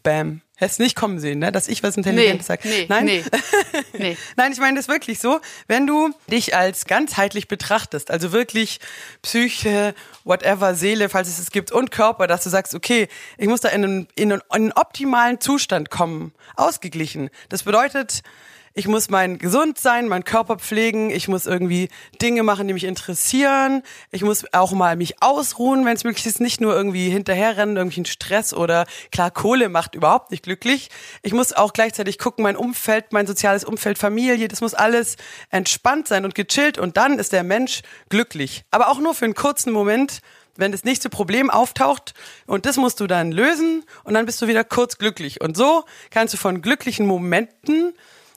[0.10, 0.42] Bam.
[0.56, 1.52] Hättest nicht kommen sehen, ne?
[1.52, 2.68] dass ich was Intelligentes sage.
[2.68, 3.06] nee, Nein?
[3.06, 3.24] nee,
[3.98, 4.18] nee.
[4.38, 8.80] Nein, ich meine das wirklich so, wenn du dich als ganzheitlich betrachtest, also wirklich
[9.22, 9.94] Psyche,
[10.24, 13.70] whatever, Seele, falls es es gibt, und Körper, dass du sagst, okay, ich muss da
[13.70, 17.30] in einen, in einen, in einen optimalen Zustand kommen, ausgeglichen.
[17.50, 18.24] Das bedeutet,
[18.74, 21.90] ich muss mein gesund sein, meinen Körper pflegen, ich muss irgendwie
[22.22, 26.40] Dinge machen, die mich interessieren, ich muss auch mal mich ausruhen, wenn es möglich ist,
[26.40, 30.90] nicht nur irgendwie hinterherrennen, irgendwelchen Stress oder klar, Kohle macht überhaupt nicht glücklich.
[31.22, 35.18] Ich muss auch gleichzeitig gucken, mein Umfeld, mein soziales Umfeld, Familie, das muss alles
[35.50, 38.64] entspannt sein und gechillt und dann ist der Mensch glücklich.
[38.72, 40.22] Aber auch nur für einen kurzen Moment,
[40.60, 42.14] wenn das nächste Problem auftaucht
[42.46, 45.42] und das musst du dann lösen und dann bist du wieder kurz glücklich.
[45.42, 47.94] Und so kannst du von glücklichen Momenten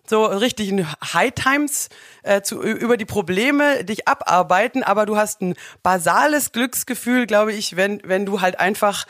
[0.09, 1.88] so richtigen High Times
[2.23, 7.77] äh, zu, über die Probleme dich abarbeiten, aber du hast ein basales Glücksgefühl, glaube ich,
[7.77, 9.07] wenn wenn du halt einfach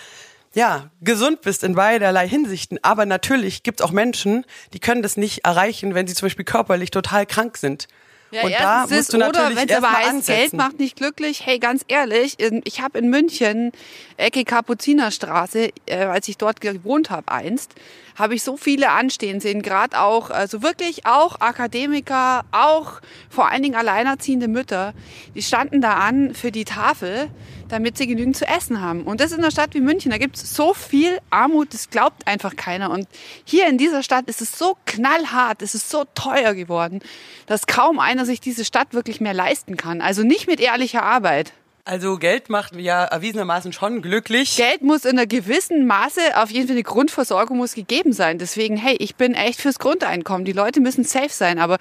[0.54, 2.78] ja, gesund bist in beiderlei Hinsichten.
[2.82, 6.44] Aber natürlich gibt es auch Menschen, die können das nicht erreichen, wenn sie zum Beispiel
[6.44, 7.88] körperlich total krank sind.
[8.32, 10.56] Ja, und da musst du oder natürlich wenn es aber heißt, Geld ansetzen.
[10.58, 11.46] macht nicht glücklich.
[11.46, 13.72] Hey, ganz ehrlich, in- ich habe in München,
[14.18, 17.74] Ecke Kapuzinerstraße, äh, als ich dort gewohnt habe einst,
[18.14, 23.62] habe ich so viele anstehen sehen, gerade auch, also wirklich auch Akademiker, auch vor allen
[23.62, 24.94] Dingen alleinerziehende Mütter,
[25.34, 27.30] die standen da an für die Tafel,
[27.68, 29.04] damit sie genügend zu essen haben.
[29.04, 32.26] Und das in einer Stadt wie München, da gibt es so viel Armut, das glaubt
[32.26, 32.90] einfach keiner.
[32.90, 33.08] Und
[33.44, 37.00] hier in dieser Stadt ist es so knallhart, es ist so teuer geworden,
[37.46, 40.02] dass kaum einer sich diese Stadt wirklich mehr leisten kann.
[40.02, 41.54] Also nicht mit ehrlicher Arbeit.
[41.84, 44.56] Also Geld macht ja erwiesenermaßen schon glücklich.
[44.56, 48.38] Geld muss in einer gewissen Maße, auf jeden Fall eine Grundversorgung muss gegeben sein.
[48.38, 50.44] Deswegen, hey, ich bin echt fürs Grundeinkommen.
[50.44, 51.58] Die Leute müssen safe sein.
[51.58, 51.78] Aber,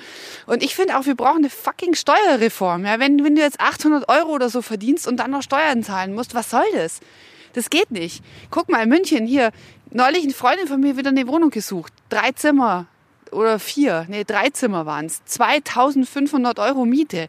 [0.47, 2.83] und ich finde auch, wir brauchen eine fucking Steuerreform.
[2.83, 6.15] Ja, wenn, wenn du jetzt 800 Euro oder so verdienst und dann noch Steuern zahlen
[6.15, 6.99] musst, was soll das?
[7.53, 8.23] Das geht nicht.
[8.49, 9.51] Guck mal, in München hier,
[9.91, 11.93] neulich eine Freundin von mir wieder eine Wohnung gesucht.
[12.09, 12.87] Drei Zimmer
[13.31, 15.23] oder vier, nee, drei Zimmer waren's.
[15.25, 17.27] 2500 Euro Miete.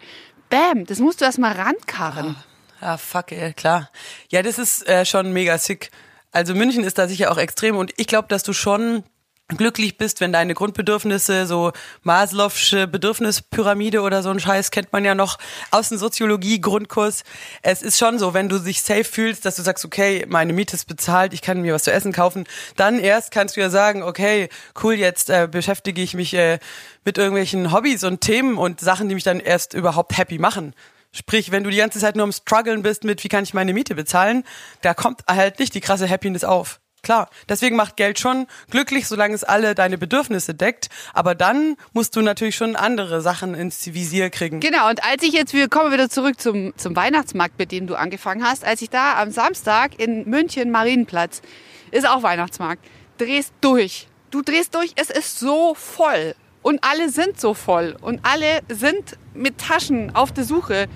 [0.48, 2.36] Bam, das musst du erst mal rankarren.
[2.38, 2.44] Ah.
[2.84, 3.90] Ah, fuck, ey, klar.
[4.28, 5.92] Ja, das ist äh, schon mega sick.
[6.32, 9.04] Also München ist da sicher auch extrem und ich glaube, dass du schon
[9.46, 11.70] glücklich bist, wenn deine Grundbedürfnisse, so
[12.04, 15.38] Maslow'sche Bedürfnispyramide oder so ein Scheiß, kennt man ja noch
[15.70, 17.22] aus dem Soziologie-Grundkurs.
[17.62, 20.74] Es ist schon so, wenn du dich safe fühlst, dass du sagst, okay, meine Miete
[20.74, 24.02] ist bezahlt, ich kann mir was zu essen kaufen, dann erst kannst du ja sagen,
[24.02, 24.48] okay,
[24.82, 26.58] cool, jetzt äh, beschäftige ich mich äh,
[27.04, 30.74] mit irgendwelchen Hobbys und Themen und Sachen, die mich dann erst überhaupt happy machen.
[31.12, 33.74] Sprich, wenn du die ganze Zeit nur am struggeln bist mit, wie kann ich meine
[33.74, 34.44] Miete bezahlen,
[34.80, 36.80] da kommt halt nicht die krasse Happiness auf.
[37.02, 40.88] Klar, deswegen macht Geld schon glücklich, solange es alle deine Bedürfnisse deckt.
[41.12, 44.60] Aber dann musst du natürlich schon andere Sachen ins Visier kriegen.
[44.60, 47.96] Genau, und als ich jetzt, wir kommen wieder zurück zum, zum Weihnachtsmarkt, mit dem du
[47.96, 51.42] angefangen hast, als ich da am Samstag in München, Marienplatz,
[51.90, 52.86] ist auch Weihnachtsmarkt,
[53.18, 54.06] drehst durch.
[54.30, 56.36] Du drehst durch, es ist so voll.
[56.62, 57.96] Und alle sind so voll.
[58.00, 60.88] Und alle sind mit Taschen auf der Suche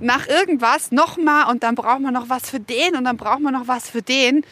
[0.00, 3.52] nach irgendwas nochmal und dann braucht man noch was für den und dann braucht man
[3.52, 4.44] noch was für den.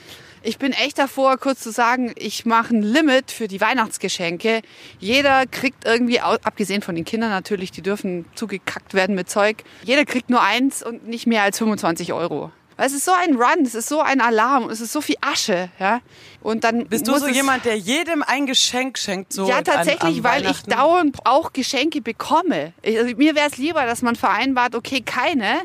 [0.42, 4.62] Ich bin echt davor, kurz zu sagen, ich mache ein Limit für die Weihnachtsgeschenke.
[4.98, 10.06] Jeder kriegt irgendwie, abgesehen von den Kindern natürlich, die dürfen zugekackt werden mit Zeug, jeder
[10.06, 12.52] kriegt nur eins und nicht mehr als 25 Euro.
[12.80, 15.16] Weil es ist so ein Run, es ist so ein Alarm, es ist so viel
[15.20, 16.00] Asche, ja.
[16.40, 20.24] Und dann bist du so jemand, der jedem ein Geschenk schenkt, so Ja, tatsächlich, an,
[20.24, 22.72] weil ich dauernd auch Geschenke bekomme.
[22.80, 25.60] Ich, also mir wäre es lieber, dass man vereinbart, okay, keine,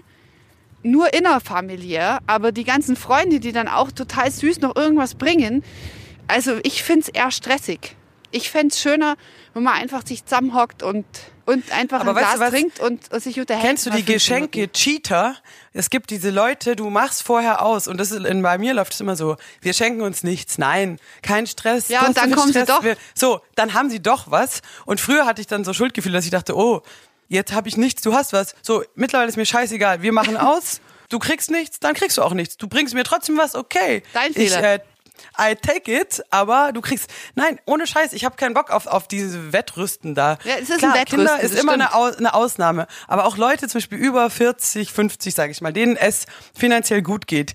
[0.84, 5.64] nur innerfamiliär, aber die ganzen Freunde, die dann auch total süß noch irgendwas bringen.
[6.28, 7.96] Also ich finde es eher stressig.
[8.32, 9.16] Ich fände es schöner,
[9.54, 11.06] wenn man einfach sich zusammenhockt und
[11.46, 12.50] und einfach Aber ein Glas was?
[12.52, 13.66] trinkt und sich unterhält.
[13.66, 14.74] Kennst du die Geschenke Minuten.
[14.74, 15.36] Cheater?
[15.74, 18.94] Es gibt diese Leute, du machst vorher aus und das ist, in, bei mir läuft
[18.94, 21.90] es immer so, wir schenken uns nichts, nein, kein Stress.
[21.90, 22.84] Ja, und dann kommen sie Stress, doch.
[22.84, 26.26] Wir, so, dann haben sie doch was und früher hatte ich dann so Schuldgefühl, dass
[26.26, 26.82] ich dachte, oh,
[27.28, 28.56] jetzt habe ich nichts, du hast was.
[28.62, 30.80] So, mittlerweile ist mir scheißegal, wir machen aus,
[31.10, 32.58] du kriegst nichts, dann kriegst du auch nichts.
[32.58, 34.02] Du bringst mir trotzdem was, okay.
[34.14, 34.76] Dein Ich, Fehler.
[34.76, 34.80] äh,
[35.40, 39.08] I take it, aber du kriegst, nein, ohne Scheiß, ich habe keinen Bock auf, auf
[39.08, 40.38] diese Wettrüsten da.
[40.44, 41.96] Ja, es ist Klar, ein Wettrüsten, Kinder ist immer eine, stimmt.
[41.96, 42.88] Au eine Ausnahme.
[43.08, 47.28] Aber auch Leute zum Beispiel über 40, 50, sage ich mal, denen es finanziell gut
[47.28, 47.54] geht,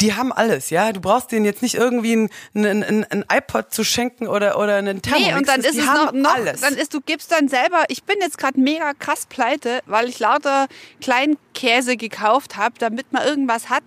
[0.00, 0.92] die haben alles, ja.
[0.92, 4.76] Du brauchst denen jetzt nicht irgendwie ein, ein, ein, ein iPod zu schenken oder, oder
[4.76, 5.32] einen Thermomix.
[5.32, 6.60] Nee, und dann ist die es noch, noch alles.
[6.60, 10.18] dann ist, du gibst dann selber, ich bin jetzt gerade mega krass pleite, weil ich
[10.18, 10.68] lauter
[11.00, 13.82] Kleinkäse gekauft habe, damit man irgendwas hat.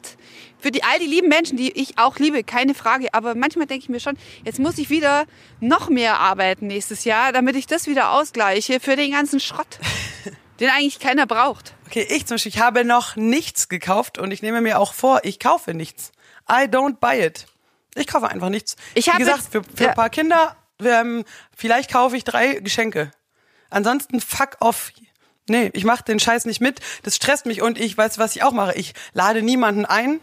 [0.63, 3.13] Für die, all die lieben Menschen, die ich auch liebe, keine Frage.
[3.13, 5.25] Aber manchmal denke ich mir schon, jetzt muss ich wieder
[5.59, 9.67] noch mehr arbeiten nächstes Jahr, damit ich das wieder ausgleiche für den ganzen Schrott,
[10.61, 11.73] den eigentlich keiner braucht.
[11.87, 15.19] Okay, ich zum Beispiel, ich habe noch nichts gekauft und ich nehme mir auch vor,
[15.23, 16.13] ich kaufe nichts.
[16.49, 17.45] I don't buy it.
[17.95, 18.77] Ich kaufe einfach nichts.
[18.93, 19.89] Ich Wie habe gesagt, für, für ja.
[19.89, 23.11] ein paar Kinder, ähm, vielleicht kaufe ich drei Geschenke.
[23.69, 24.93] Ansonsten fuck off.
[25.49, 26.79] Nee, ich mache den Scheiß nicht mit.
[27.03, 28.75] Das stresst mich und ich weiß, was ich auch mache.
[28.75, 30.21] Ich lade niemanden ein.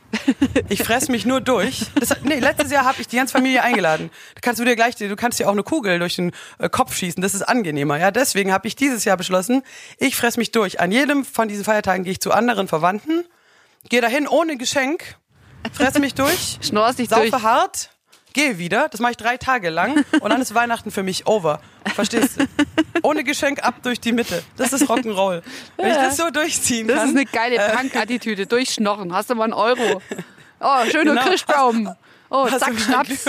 [0.70, 1.86] Ich fress mich nur durch.
[1.94, 4.10] Das, nee, letztes Jahr habe ich die ganze Familie eingeladen.
[4.34, 6.94] Da kannst du dir gleich, du kannst dir auch eine Kugel durch den äh, Kopf
[6.96, 7.20] schießen.
[7.20, 7.98] Das ist angenehmer.
[7.98, 9.62] Ja, deswegen habe ich dieses Jahr beschlossen,
[9.98, 10.80] ich fress mich durch.
[10.80, 13.24] An jedem von diesen Feiertagen gehe ich zu anderen Verwandten,
[13.90, 15.16] gehe dahin ohne Geschenk,
[15.72, 17.42] fress mich durch, Schnorst dich saufe durch.
[17.42, 17.90] hart,
[18.32, 18.88] gehe wieder.
[18.90, 21.60] Das mache ich drei Tage lang und dann ist Weihnachten für mich over.
[21.94, 22.44] Verstehst du?
[23.02, 24.42] Ohne Geschenk ab durch die Mitte.
[24.56, 25.42] Das ist Rock'n'Roll.
[25.76, 27.08] Wenn ich das so durchziehen Das kann.
[27.10, 28.46] ist eine geile äh, Punk-Attitüde.
[28.46, 29.12] Durchschnorren.
[29.14, 30.02] Hast du mal einen Euro?
[30.60, 31.22] Oh, schöner Genau.
[31.24, 31.94] Christbaum.
[32.28, 33.24] Oh, zack, Schnaps.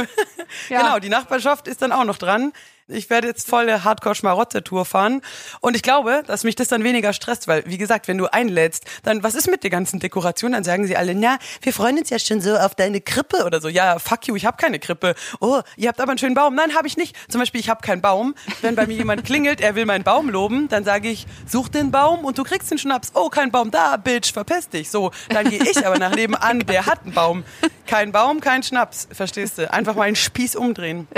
[0.69, 0.81] Ja.
[0.81, 2.51] Genau, die Nachbarschaft ist dann auch noch dran.
[2.87, 5.21] Ich werde jetzt volle Hardcore-Schmarotzer-Tour fahren.
[5.61, 8.85] Und ich glaube, dass mich das dann weniger stresst, weil, wie gesagt, wenn du einlädst,
[9.03, 10.51] dann was ist mit der ganzen Dekoration?
[10.51, 13.61] Dann sagen sie alle, na, wir freuen uns ja schon so auf deine Krippe oder
[13.61, 13.69] so.
[13.69, 15.15] Ja, fuck you, ich habe keine Krippe.
[15.39, 16.55] Oh, ihr habt aber einen schönen Baum.
[16.55, 17.15] Nein, habe ich nicht.
[17.29, 18.35] Zum Beispiel, ich habe keinen Baum.
[18.61, 21.91] Wenn bei mir jemand klingelt, er will meinen Baum loben, dann sage ich, such den
[21.91, 23.11] Baum und du kriegst den Schnaps.
[23.13, 24.89] Oh, kein Baum da, Bitch, verpiss dich.
[24.89, 27.43] So, dann gehe ich aber nach nebenan, der hat einen Baum.
[27.91, 29.69] Kein Baum, kein Schnaps, verstehst du?
[29.69, 31.09] Einfach mal einen Spieß umdrehen.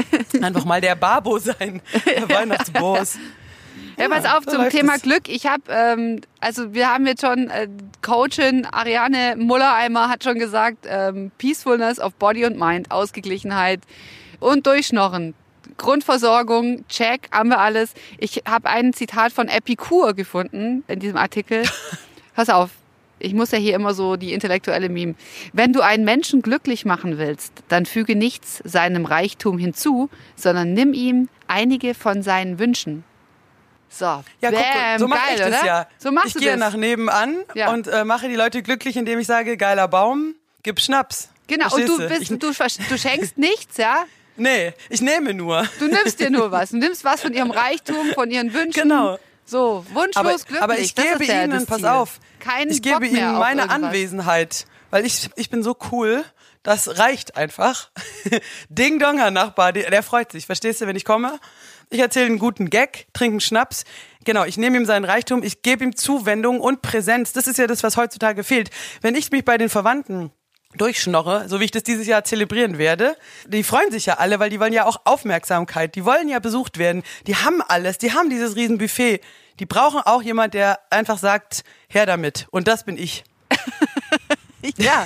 [0.42, 3.20] Einfach mal der Babo sein, der Weihnachtsboss.
[3.96, 5.04] Ja, pass auf, zum Thema es.
[5.04, 5.30] Glück.
[5.30, 7.68] Ich habe, ähm, also wir haben jetzt schon, äh,
[8.02, 13.82] Coachin Ariane Mullereimer hat schon gesagt, ähm, Peacefulness of Body und Mind, Ausgeglichenheit
[14.40, 15.36] und Durchschnorren.
[15.78, 17.94] Grundversorgung, check, haben wir alles.
[18.18, 21.66] Ich habe ein Zitat von Epikur gefunden in diesem Artikel.
[22.36, 22.72] Pass auf,
[23.24, 25.16] ich muss ja hier immer so die intellektuelle Meme.
[25.54, 30.94] Wenn du einen Menschen glücklich machen willst, dann füge nichts seinem Reichtum hinzu, sondern nimm
[30.94, 33.04] ihm einige von seinen Wünschen.
[33.90, 35.66] So, Ja, bam, guck, so mache ich das oder?
[35.66, 35.88] ja.
[36.00, 36.60] So machst ich du gehe das.
[36.60, 37.72] nach nebenan Ja.
[37.72, 41.30] und äh, mache die Leute glücklich, indem ich sage, geiler Baum, gib Schnaps.
[41.48, 44.06] Genau, und du, Verstehst bist, Ich, du, du schenkst nichts, ja?
[44.36, 45.64] nee, ich nehme nur.
[45.80, 46.72] Du nimmst dir nur was.
[46.72, 48.84] Du nimmst was von ihrem Reichtum, von ihren Wünschen.
[48.84, 49.20] Genau.
[49.46, 50.62] So, wunschlos glücklich.
[50.62, 53.70] aber ich gebe ihnen, pass auf, Kein ich gebe ihnen meine.
[53.70, 56.24] Anwesenheit, weil ich, ich bin so cool,
[56.64, 57.92] das reicht einfach.
[58.70, 61.40] Ding Dong, Herr Nachbar, der, der freut sich, verstehst du, wenn ich komme?
[61.90, 63.84] Ich erzähle einen guten Gag, trinke einen Schnaps.
[64.24, 67.34] Genau, ich nehme ihm seinen Reichtum, ich gebe ihm Zuwendung und Präsenz.
[67.34, 68.70] Das ist ja das, was heutzutage fehlt.
[69.02, 70.32] Wenn ich mich bei den Verwandten
[70.78, 73.16] durchschnorre, so wie ich das dieses Jahr zelebrieren werde.
[73.48, 75.96] Die freuen sich ja alle, weil die wollen ja auch Aufmerksamkeit.
[75.96, 77.04] Die wollen ja besucht werden.
[77.28, 77.98] Die haben alles.
[77.98, 79.22] Die haben dieses Riesenbuffet.
[79.60, 82.48] Die brauchen auch jemand, der einfach sagt, her damit.
[82.52, 83.24] Und das bin ich.
[84.78, 85.06] Ja,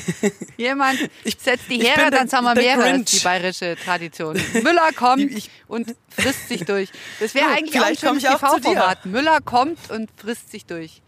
[0.55, 3.05] jemand setzt die der- dann sagen wir mehrere, Grinch.
[3.09, 4.39] die bayerische Tradition.
[4.61, 6.89] Müller kommt ich- und frisst sich durch.
[7.19, 8.21] Das wäre eigentlich auch ein schönes.
[8.23, 9.07] TV-Format.
[9.07, 11.01] Müller kommt und frisst sich durch.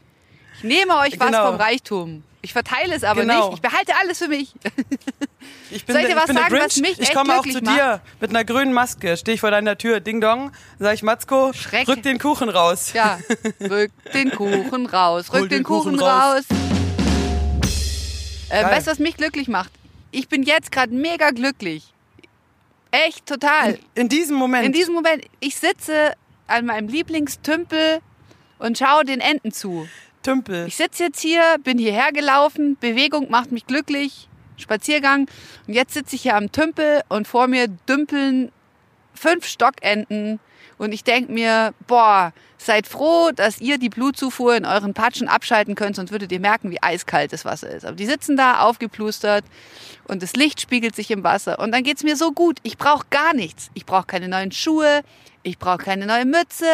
[0.58, 1.46] Ich nehme euch was Genau.
[1.52, 2.24] vom Reichtum.
[2.42, 3.50] Ich verteile es aber Genau.
[3.50, 3.56] nicht.
[3.58, 4.54] Ich behalte alles für mich.
[5.72, 8.02] Ich bin Soll ich dir was ich sagen, was mich ich komme auch zu dir
[8.20, 9.18] mit einer grünen Maske.
[9.18, 10.52] Stehe ich vor deiner Tür, Ding Dong.
[10.80, 11.88] Sag ich, Matzko, Schreck.
[11.88, 12.92] rück den Kuchen raus.
[12.94, 13.20] Ja,
[13.62, 16.44] rück den Kuchen raus, rück den, den Kuchen, Kuchen raus.
[16.50, 16.58] raus.
[18.50, 19.72] Äh, weißt du, was mich glücklich macht?
[20.12, 21.94] Ich bin jetzt gerade mega glücklich.
[22.92, 23.78] Echt, total.
[23.94, 24.66] In diesem Moment.
[24.66, 26.14] In diesem Moment, ich sitze
[26.48, 28.00] an meinem Lieblingstümpel
[28.58, 29.88] und schaue den Enten zu.
[30.24, 30.68] Tümpel.
[30.68, 34.28] Ich sitze jetzt hier, bin hierher gelaufen, Bewegung macht mich glücklich,
[34.58, 35.28] Spaziergang.
[35.68, 38.52] Und jetzt sitze ich hier am Tümpel und vor mir dümpeln
[39.14, 40.40] fünf Stockenten.
[40.78, 45.76] Und ich denke mir, boah, seid froh, dass ihr die Blutzufuhr in euren Patschen abschalten
[45.76, 47.86] könnt, sonst würdet ihr merken, wie eiskalt das Wasser ist.
[47.86, 49.44] Aber die sitzen da aufgeplustert
[50.08, 51.60] und das Licht spiegelt sich im Wasser.
[51.60, 52.60] Und dann geht's mir so gut.
[52.64, 53.70] Ich brauche gar nichts.
[53.74, 55.02] Ich brauche keine neuen Schuhe,
[55.50, 56.66] ich brauche keine neue Mütze,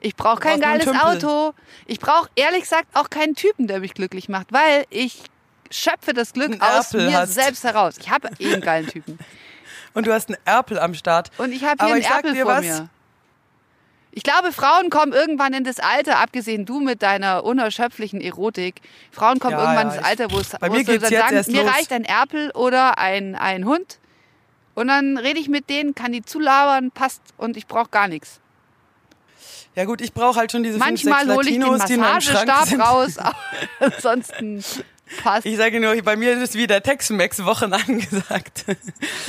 [0.00, 0.88] ich brauche kein geiles.
[0.88, 1.54] Auto.
[1.86, 5.22] Ich brauche ehrlich gesagt auch keinen Typen, der mich glücklich macht, weil ich
[5.70, 7.34] schöpfe das Glück Einen aus Erpel mir hast.
[7.34, 7.94] selbst heraus.
[7.98, 9.18] Ich habe eh einen geilen Typen.
[9.94, 11.30] Und du hast einen Erpel am Start.
[11.38, 12.64] Und ich habe hier Aber einen Erpel vor was.
[12.64, 12.88] mir.
[14.12, 18.80] Ich glaube, Frauen kommen irgendwann in das Alter, abgesehen du mit deiner unerschöpflichen Erotik.
[19.12, 21.02] Frauen kommen Ja, irgendwann ja, in das ich- Alter, wo es bei wo mir geht's
[21.02, 21.74] dann jetzt sagen, erst mir los.
[21.74, 23.98] reicht ein Erpel oder ein, ein Hund.
[24.76, 28.40] Und dann rede ich mit denen, kann die zulabern, passt und ich brauche gar nichts.
[29.74, 32.78] Ja gut, ich brauche halt schon diese fünf, Manchmal sechs hole ich den Latinos, Massagestab
[32.78, 33.16] raus,
[33.80, 34.62] ansonsten
[35.22, 35.46] passt.
[35.46, 38.66] Ich sage nur, bei mir ist wieder Tex-Mex-Wochen angesagt.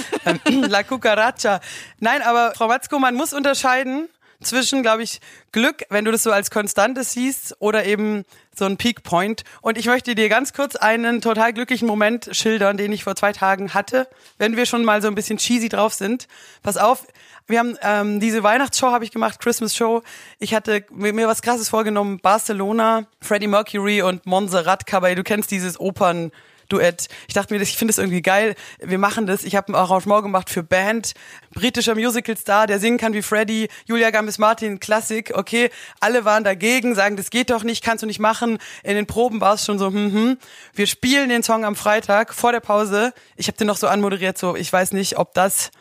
[0.46, 1.62] La Cucaracha.
[2.00, 4.10] Nein, aber Frau Matzko, man muss unterscheiden
[4.42, 5.20] zwischen, glaube ich,
[5.52, 8.24] Glück, wenn du das so als Konstantes siehst, oder eben
[8.56, 9.44] so ein Peak Point.
[9.62, 13.32] Und ich möchte dir ganz kurz einen total glücklichen Moment schildern, den ich vor zwei
[13.32, 16.28] Tagen hatte, wenn wir schon mal so ein bisschen cheesy drauf sind.
[16.64, 17.06] Pass auf,
[17.48, 20.04] wir haben ähm, diese Weihnachtsshow habe ich gemacht, Christmas Show.
[20.40, 25.16] Ich hatte mir, was Krasses vorgenommen, Barcelona, Freddie Mercury und Montserrat Caballé.
[25.16, 26.32] Du kennst dieses Opern.
[26.70, 27.08] Duett.
[27.28, 28.56] Ich dachte mir, ich finde das irgendwie geil.
[28.80, 29.44] Wir machen das.
[29.44, 31.14] Ich habe ein Arrangement gemacht für Band,
[31.54, 35.32] britischer Musical-Star, der singen kann wie Freddie, Julia Gambis Martin, Klassik.
[35.34, 38.58] Okay, alle waren dagegen, sagen, das geht doch nicht, kannst du nicht machen.
[38.84, 40.38] In den Proben war es schon so, hm, hm.
[40.74, 43.14] Wir spielen den Song am Freitag vor der Pause.
[43.36, 45.72] Ich habe den noch so anmoderiert, so ich weiß nicht, ob das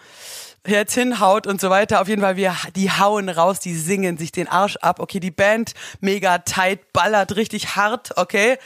[0.66, 2.00] jetzt hinhaut und so weiter.
[2.00, 5.00] Auf jeden Fall, wir, die hauen raus, die singen sich den Arsch ab.
[5.00, 8.58] Okay, die Band mega tight, ballert richtig hart, okay.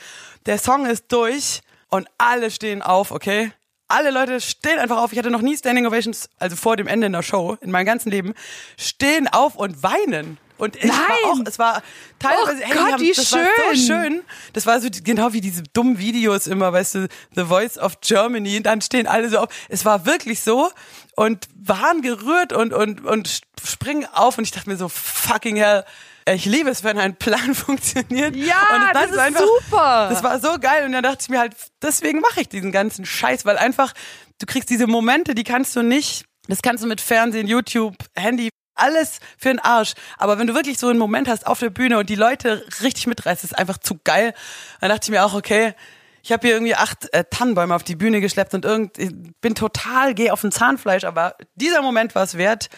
[0.46, 3.52] Der Song ist durch und alle stehen auf, okay.
[3.88, 5.12] Alle Leute stehen einfach auf.
[5.12, 7.86] Ich hatte noch nie Standing Ovations, also vor dem Ende in der Show, in meinem
[7.86, 8.34] ganzen Leben,
[8.78, 10.38] stehen auf und weinen.
[10.58, 11.18] Und ich war Nein.
[11.24, 11.82] auch, es war
[12.18, 13.86] teilweise, Oh hey, Gott, haben, wie das war so schön.
[13.86, 14.22] schön.
[14.52, 18.58] Das war so genau wie diese dummen Videos immer, weißt du, The Voice of Germany,
[18.58, 19.48] und dann stehen alle so auf.
[19.68, 20.70] Es war wirklich so
[21.16, 25.84] und waren gerührt und, und, und springen auf und ich dachte mir so, fucking hell,
[26.26, 28.36] ich liebe es, wenn ein Plan funktioniert.
[28.36, 30.08] Ja, das ist ist einfach, super.
[30.10, 33.04] Das war so geil und dann dachte ich mir halt, deswegen mache ich diesen ganzen
[33.04, 33.92] Scheiß, weil einfach,
[34.38, 38.50] du kriegst diese Momente, die kannst du nicht, das kannst du mit Fernsehen, YouTube, Handy,
[38.74, 39.92] alles für den Arsch.
[40.16, 43.06] Aber wenn du wirklich so einen Moment hast auf der Bühne und die Leute richtig
[43.06, 44.34] mitreißt, ist einfach zu geil.
[44.80, 45.74] Dann dachte ich mir auch, okay,
[46.22, 48.96] ich habe hier irgendwie acht äh, Tannenbäume auf die Bühne geschleppt und irgend,
[49.40, 52.68] bin total, gehe auf ein Zahnfleisch, aber dieser Moment war es wert.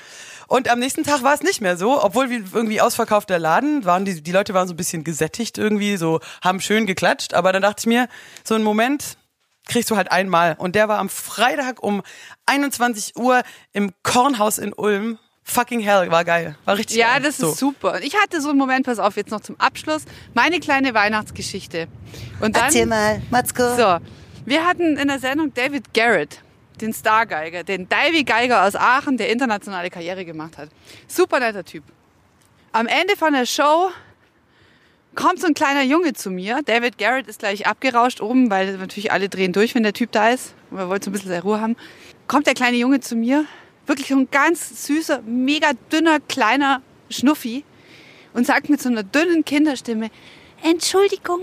[0.49, 4.05] Und am nächsten Tag war es nicht mehr so, obwohl wir irgendwie ausverkaufter Laden waren,
[4.05, 7.62] die, die Leute waren so ein bisschen gesättigt irgendwie, so haben schön geklatscht, aber dann
[7.62, 8.09] dachte ich mir,
[8.45, 9.16] so einen Moment
[9.66, 10.57] kriegst du halt einmal.
[10.59, 12.03] Und der war am Freitag um
[12.47, 13.43] 21 Uhr
[13.73, 15.19] im Kornhaus in Ulm.
[15.45, 16.57] Fucking hell, war geil.
[16.64, 17.22] War richtig Ja, geil.
[17.22, 17.51] das so.
[17.51, 17.95] ist super.
[17.95, 21.88] Und ich hatte so einen Moment, pass auf, jetzt noch zum Abschluss, meine kleine Weihnachtsgeschichte.
[22.40, 23.74] Und dann, Erzähl mal, Matzko.
[23.76, 23.99] so,
[24.47, 26.40] wir hatten in der Sendung David Garrett,
[26.80, 30.68] den Stargeiger, den Davy Geiger aus Aachen, der internationale Karriere gemacht hat.
[31.09, 31.84] Super netter Typ.
[32.72, 33.90] Am Ende von der Show
[35.14, 36.61] kommt so ein kleiner Junge zu mir.
[36.64, 40.30] David Garrett ist gleich abgerauscht oben, weil natürlich alle drehen durch, wenn der Typ da
[40.30, 40.55] ist.
[40.70, 41.76] Und wir wollten so ein bisschen seine Ruhe haben.
[42.28, 43.45] Kommt der kleine Junge zu mir,
[43.87, 47.64] wirklich so ein ganz süßer, mega dünner, kleiner Schnuffi
[48.33, 50.11] und sagt mit so einer dünnen Kinderstimme,
[50.62, 51.41] Entschuldigung,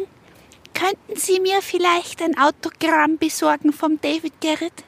[0.74, 4.86] könnten Sie mir vielleicht ein Autogramm besorgen vom David Garrett?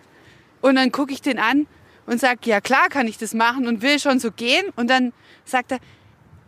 [0.62, 1.68] Und dann gucke ich den an
[2.06, 4.66] und sage, ja klar kann ich das machen und will schon so gehen.
[4.76, 5.12] Und dann
[5.43, 5.80] sagt er,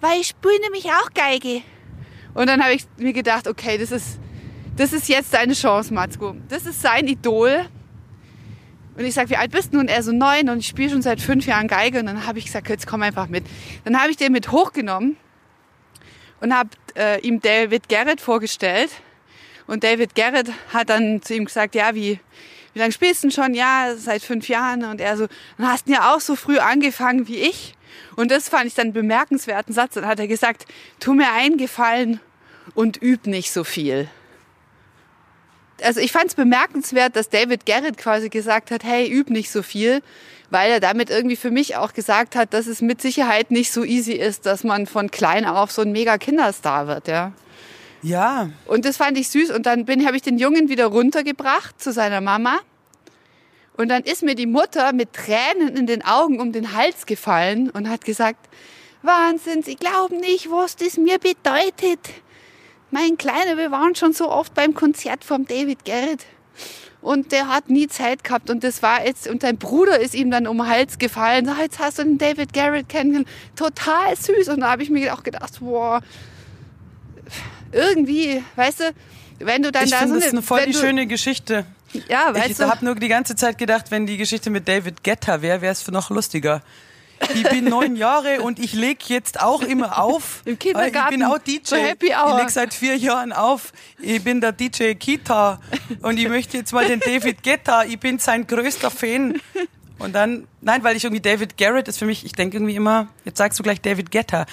[0.01, 1.61] Weil ich spiele nämlich auch Geige.
[2.33, 4.19] und dann habe ich mir gedacht, okay, das ist,
[4.77, 6.35] das ist jetzt deine Chance, Matzko.
[6.49, 7.65] Das ist sein Idol.
[8.95, 9.79] Und ich sage, wie alt bist du?
[9.79, 11.99] Und er so neun und ich spiele schon seit fünf Jahren Geige.
[11.99, 13.43] Und dann habe ich gesagt, jetzt komm einfach mit.
[13.85, 15.17] Dann habe ich den mit hochgenommen
[16.41, 18.91] und habe äh, ihm David Garrett vorgestellt.
[19.65, 22.19] Und David Garrett hat dann zu ihm gesagt, ja, wie,
[22.73, 23.53] wie lange spielst du denn schon?
[23.55, 24.83] Ja, seit fünf Jahren.
[24.83, 25.27] Und er so,
[25.57, 27.75] dann hast du ja auch so früh angefangen wie ich.
[28.15, 29.95] Und das fand ich dann einen bemerkenswerten Satz.
[29.95, 30.65] Dann hat er gesagt,
[30.99, 32.19] tu mir einen Gefallen
[32.75, 34.07] und üb nicht so viel.
[35.83, 39.61] Also ich fand es bemerkenswert, dass David Garrett quasi gesagt hat, hey, üb nicht so
[39.61, 40.01] viel,
[40.49, 43.83] weil er damit irgendwie für mich auch gesagt hat, dass es mit Sicherheit nicht so
[43.83, 47.33] easy ist, dass man von klein auf so ein mega Kinderstar wird, ja.
[48.03, 49.51] Ja, Und das fand ich süß.
[49.51, 52.59] Und dann bin, habe ich den Jungen wieder runtergebracht zu seiner Mama.
[53.77, 57.69] Und dann ist mir die Mutter mit Tränen in den Augen um den Hals gefallen
[57.69, 58.49] und hat gesagt,
[59.01, 61.99] Wahnsinn, Sie glauben nicht, was das mir bedeutet.
[62.93, 66.25] Mein Kleiner, wir waren schon so oft beim Konzert vom David Garrett.
[67.01, 68.49] und der hat nie Zeit gehabt.
[68.51, 71.45] Und das war jetzt, und dein Bruder ist ihm dann um den Hals gefallen.
[71.47, 73.27] So, jetzt hast du den David Garrett kennengelernt.
[73.55, 74.47] Total süß.
[74.49, 76.01] Und da habe ich mir auch gedacht, wow,
[77.71, 78.93] irgendwie, weißt du,
[79.39, 81.65] wenn du dann ich da so das eine voll die du, schöne Geschichte.
[82.07, 82.69] Ja, weißt Ich du.
[82.69, 85.85] habe nur die ganze Zeit gedacht, wenn die Geschichte mit David Guetta wäre, wäre es
[85.89, 86.61] noch lustiger.
[87.33, 90.41] Ich bin neun Jahre und ich leg jetzt auch immer auf.
[90.45, 91.75] Im Kindergarten, Ich bin auch DJ.
[91.75, 92.31] Happy Hour.
[92.31, 93.71] Ich leg seit vier Jahren auf.
[93.99, 95.59] Ich bin der DJ Kita
[96.01, 97.83] und ich möchte jetzt mal den David Guetta.
[97.83, 99.41] Ich bin sein größter Fan.
[99.99, 103.07] Und dann, nein, weil ich irgendwie David Garrett ist für mich, ich denke irgendwie immer,
[103.25, 104.45] jetzt sagst du gleich David Guetta.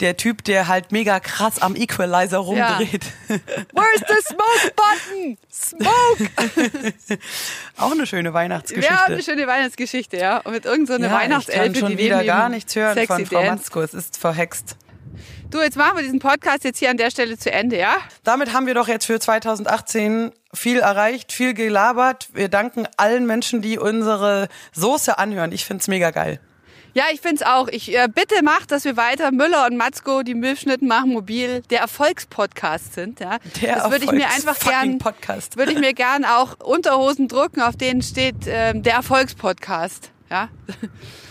[0.00, 3.04] Der Typ, der halt mega krass am Equalizer rumdreht.
[3.28, 5.38] Where's the smoke button?
[5.52, 7.18] Smoke!
[7.76, 8.96] Auch eine schöne Weihnachtsgeschichte.
[8.96, 10.38] Haben eine schöne Weihnachtsgeschichte, ja.
[10.38, 13.26] Und mit irgendeiner so ja, Weihnachtselfe, ich kann schon die wieder gar nichts hören von
[13.26, 13.44] Frau.
[13.44, 13.82] Matzko.
[13.82, 14.76] Es ist verhext.
[15.52, 17.96] Du, jetzt machen wir diesen Podcast jetzt hier an der Stelle zu Ende, ja?
[18.24, 22.30] Damit haben wir doch jetzt für 2018 viel erreicht, viel gelabert.
[22.32, 25.52] Wir danken allen Menschen, die unsere Soße anhören.
[25.52, 26.40] Ich find's mega geil.
[26.94, 27.68] Ja, ich find's auch.
[27.68, 31.80] Ich äh, bitte macht, dass wir weiter Müller und Matzko, die Milchschnitten machen mobil, der
[31.80, 33.20] Erfolgspodcast sind.
[33.20, 35.56] Ja, Der das würde ich mir einfach gern, Podcast.
[35.56, 40.10] würde ich mir gern auch Unterhosen drucken, auf denen steht ähm, der Erfolgspodcast.
[40.30, 40.48] Ja,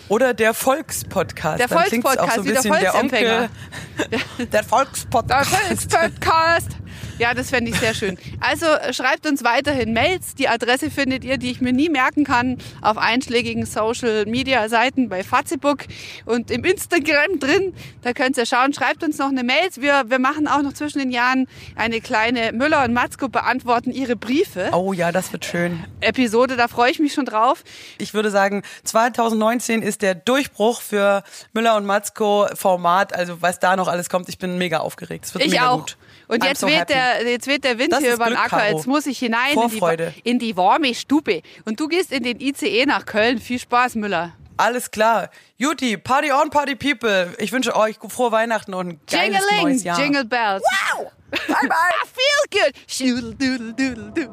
[0.10, 1.60] Oder der Volkspodcast.
[1.60, 3.50] Der Volkspodcast, so wie der bisschen der Volksempfänger.
[3.98, 4.20] Onkel.
[4.40, 6.78] Der der Volkspodcast.
[7.22, 8.18] Ja, das fände ich sehr schön.
[8.40, 10.34] Also äh, schreibt uns weiterhin Mails.
[10.34, 15.08] Die Adresse findet ihr, die ich mir nie merken kann, auf einschlägigen Social Media Seiten
[15.08, 15.84] bei Facebook
[16.26, 17.76] und im Instagram drin.
[18.02, 18.74] Da könnt ihr schauen.
[18.74, 19.70] Schreibt uns noch eine Mail.
[19.76, 21.46] Wir, wir machen auch noch zwischen den Jahren
[21.76, 24.72] eine kleine Müller und Matzko beantworten ihre Briefe.
[24.74, 25.84] Oh ja, das wird schön.
[26.00, 27.64] Episode, da freue ich mich schon drauf.
[28.00, 31.22] Ich würde sagen, 2019 ist der Durchbruch für
[31.54, 33.14] Müller und Matzko Format.
[33.14, 35.26] Also was da noch alles kommt, ich bin mega aufgeregt.
[35.26, 35.82] Es wird Ich mega auch.
[35.82, 35.98] gut.
[36.32, 36.94] Und I'm jetzt, so weht happy.
[36.94, 38.72] der, jetzt weht der Wind Das hier über den Acker.
[38.72, 39.82] Jetzt muss ich hinein in die,
[40.24, 41.42] in die warme Stube.
[41.66, 43.38] Und du gehst in den ICE nach Köln.
[43.38, 44.32] Viel Spaß, Müller.
[44.56, 45.30] Alles klar.
[45.58, 47.36] Juti, Party on, Party People.
[47.38, 50.00] Ich wünsche euch frohe Weihnachten und ein geiles neues Jahr.
[50.00, 50.64] Jingle Bells.
[50.96, 51.12] Wow.
[51.32, 51.68] Bye, bye.
[52.02, 52.72] I feel good.
[52.98, 53.74] Doodle, doodle,
[54.14, 54.30] doodle.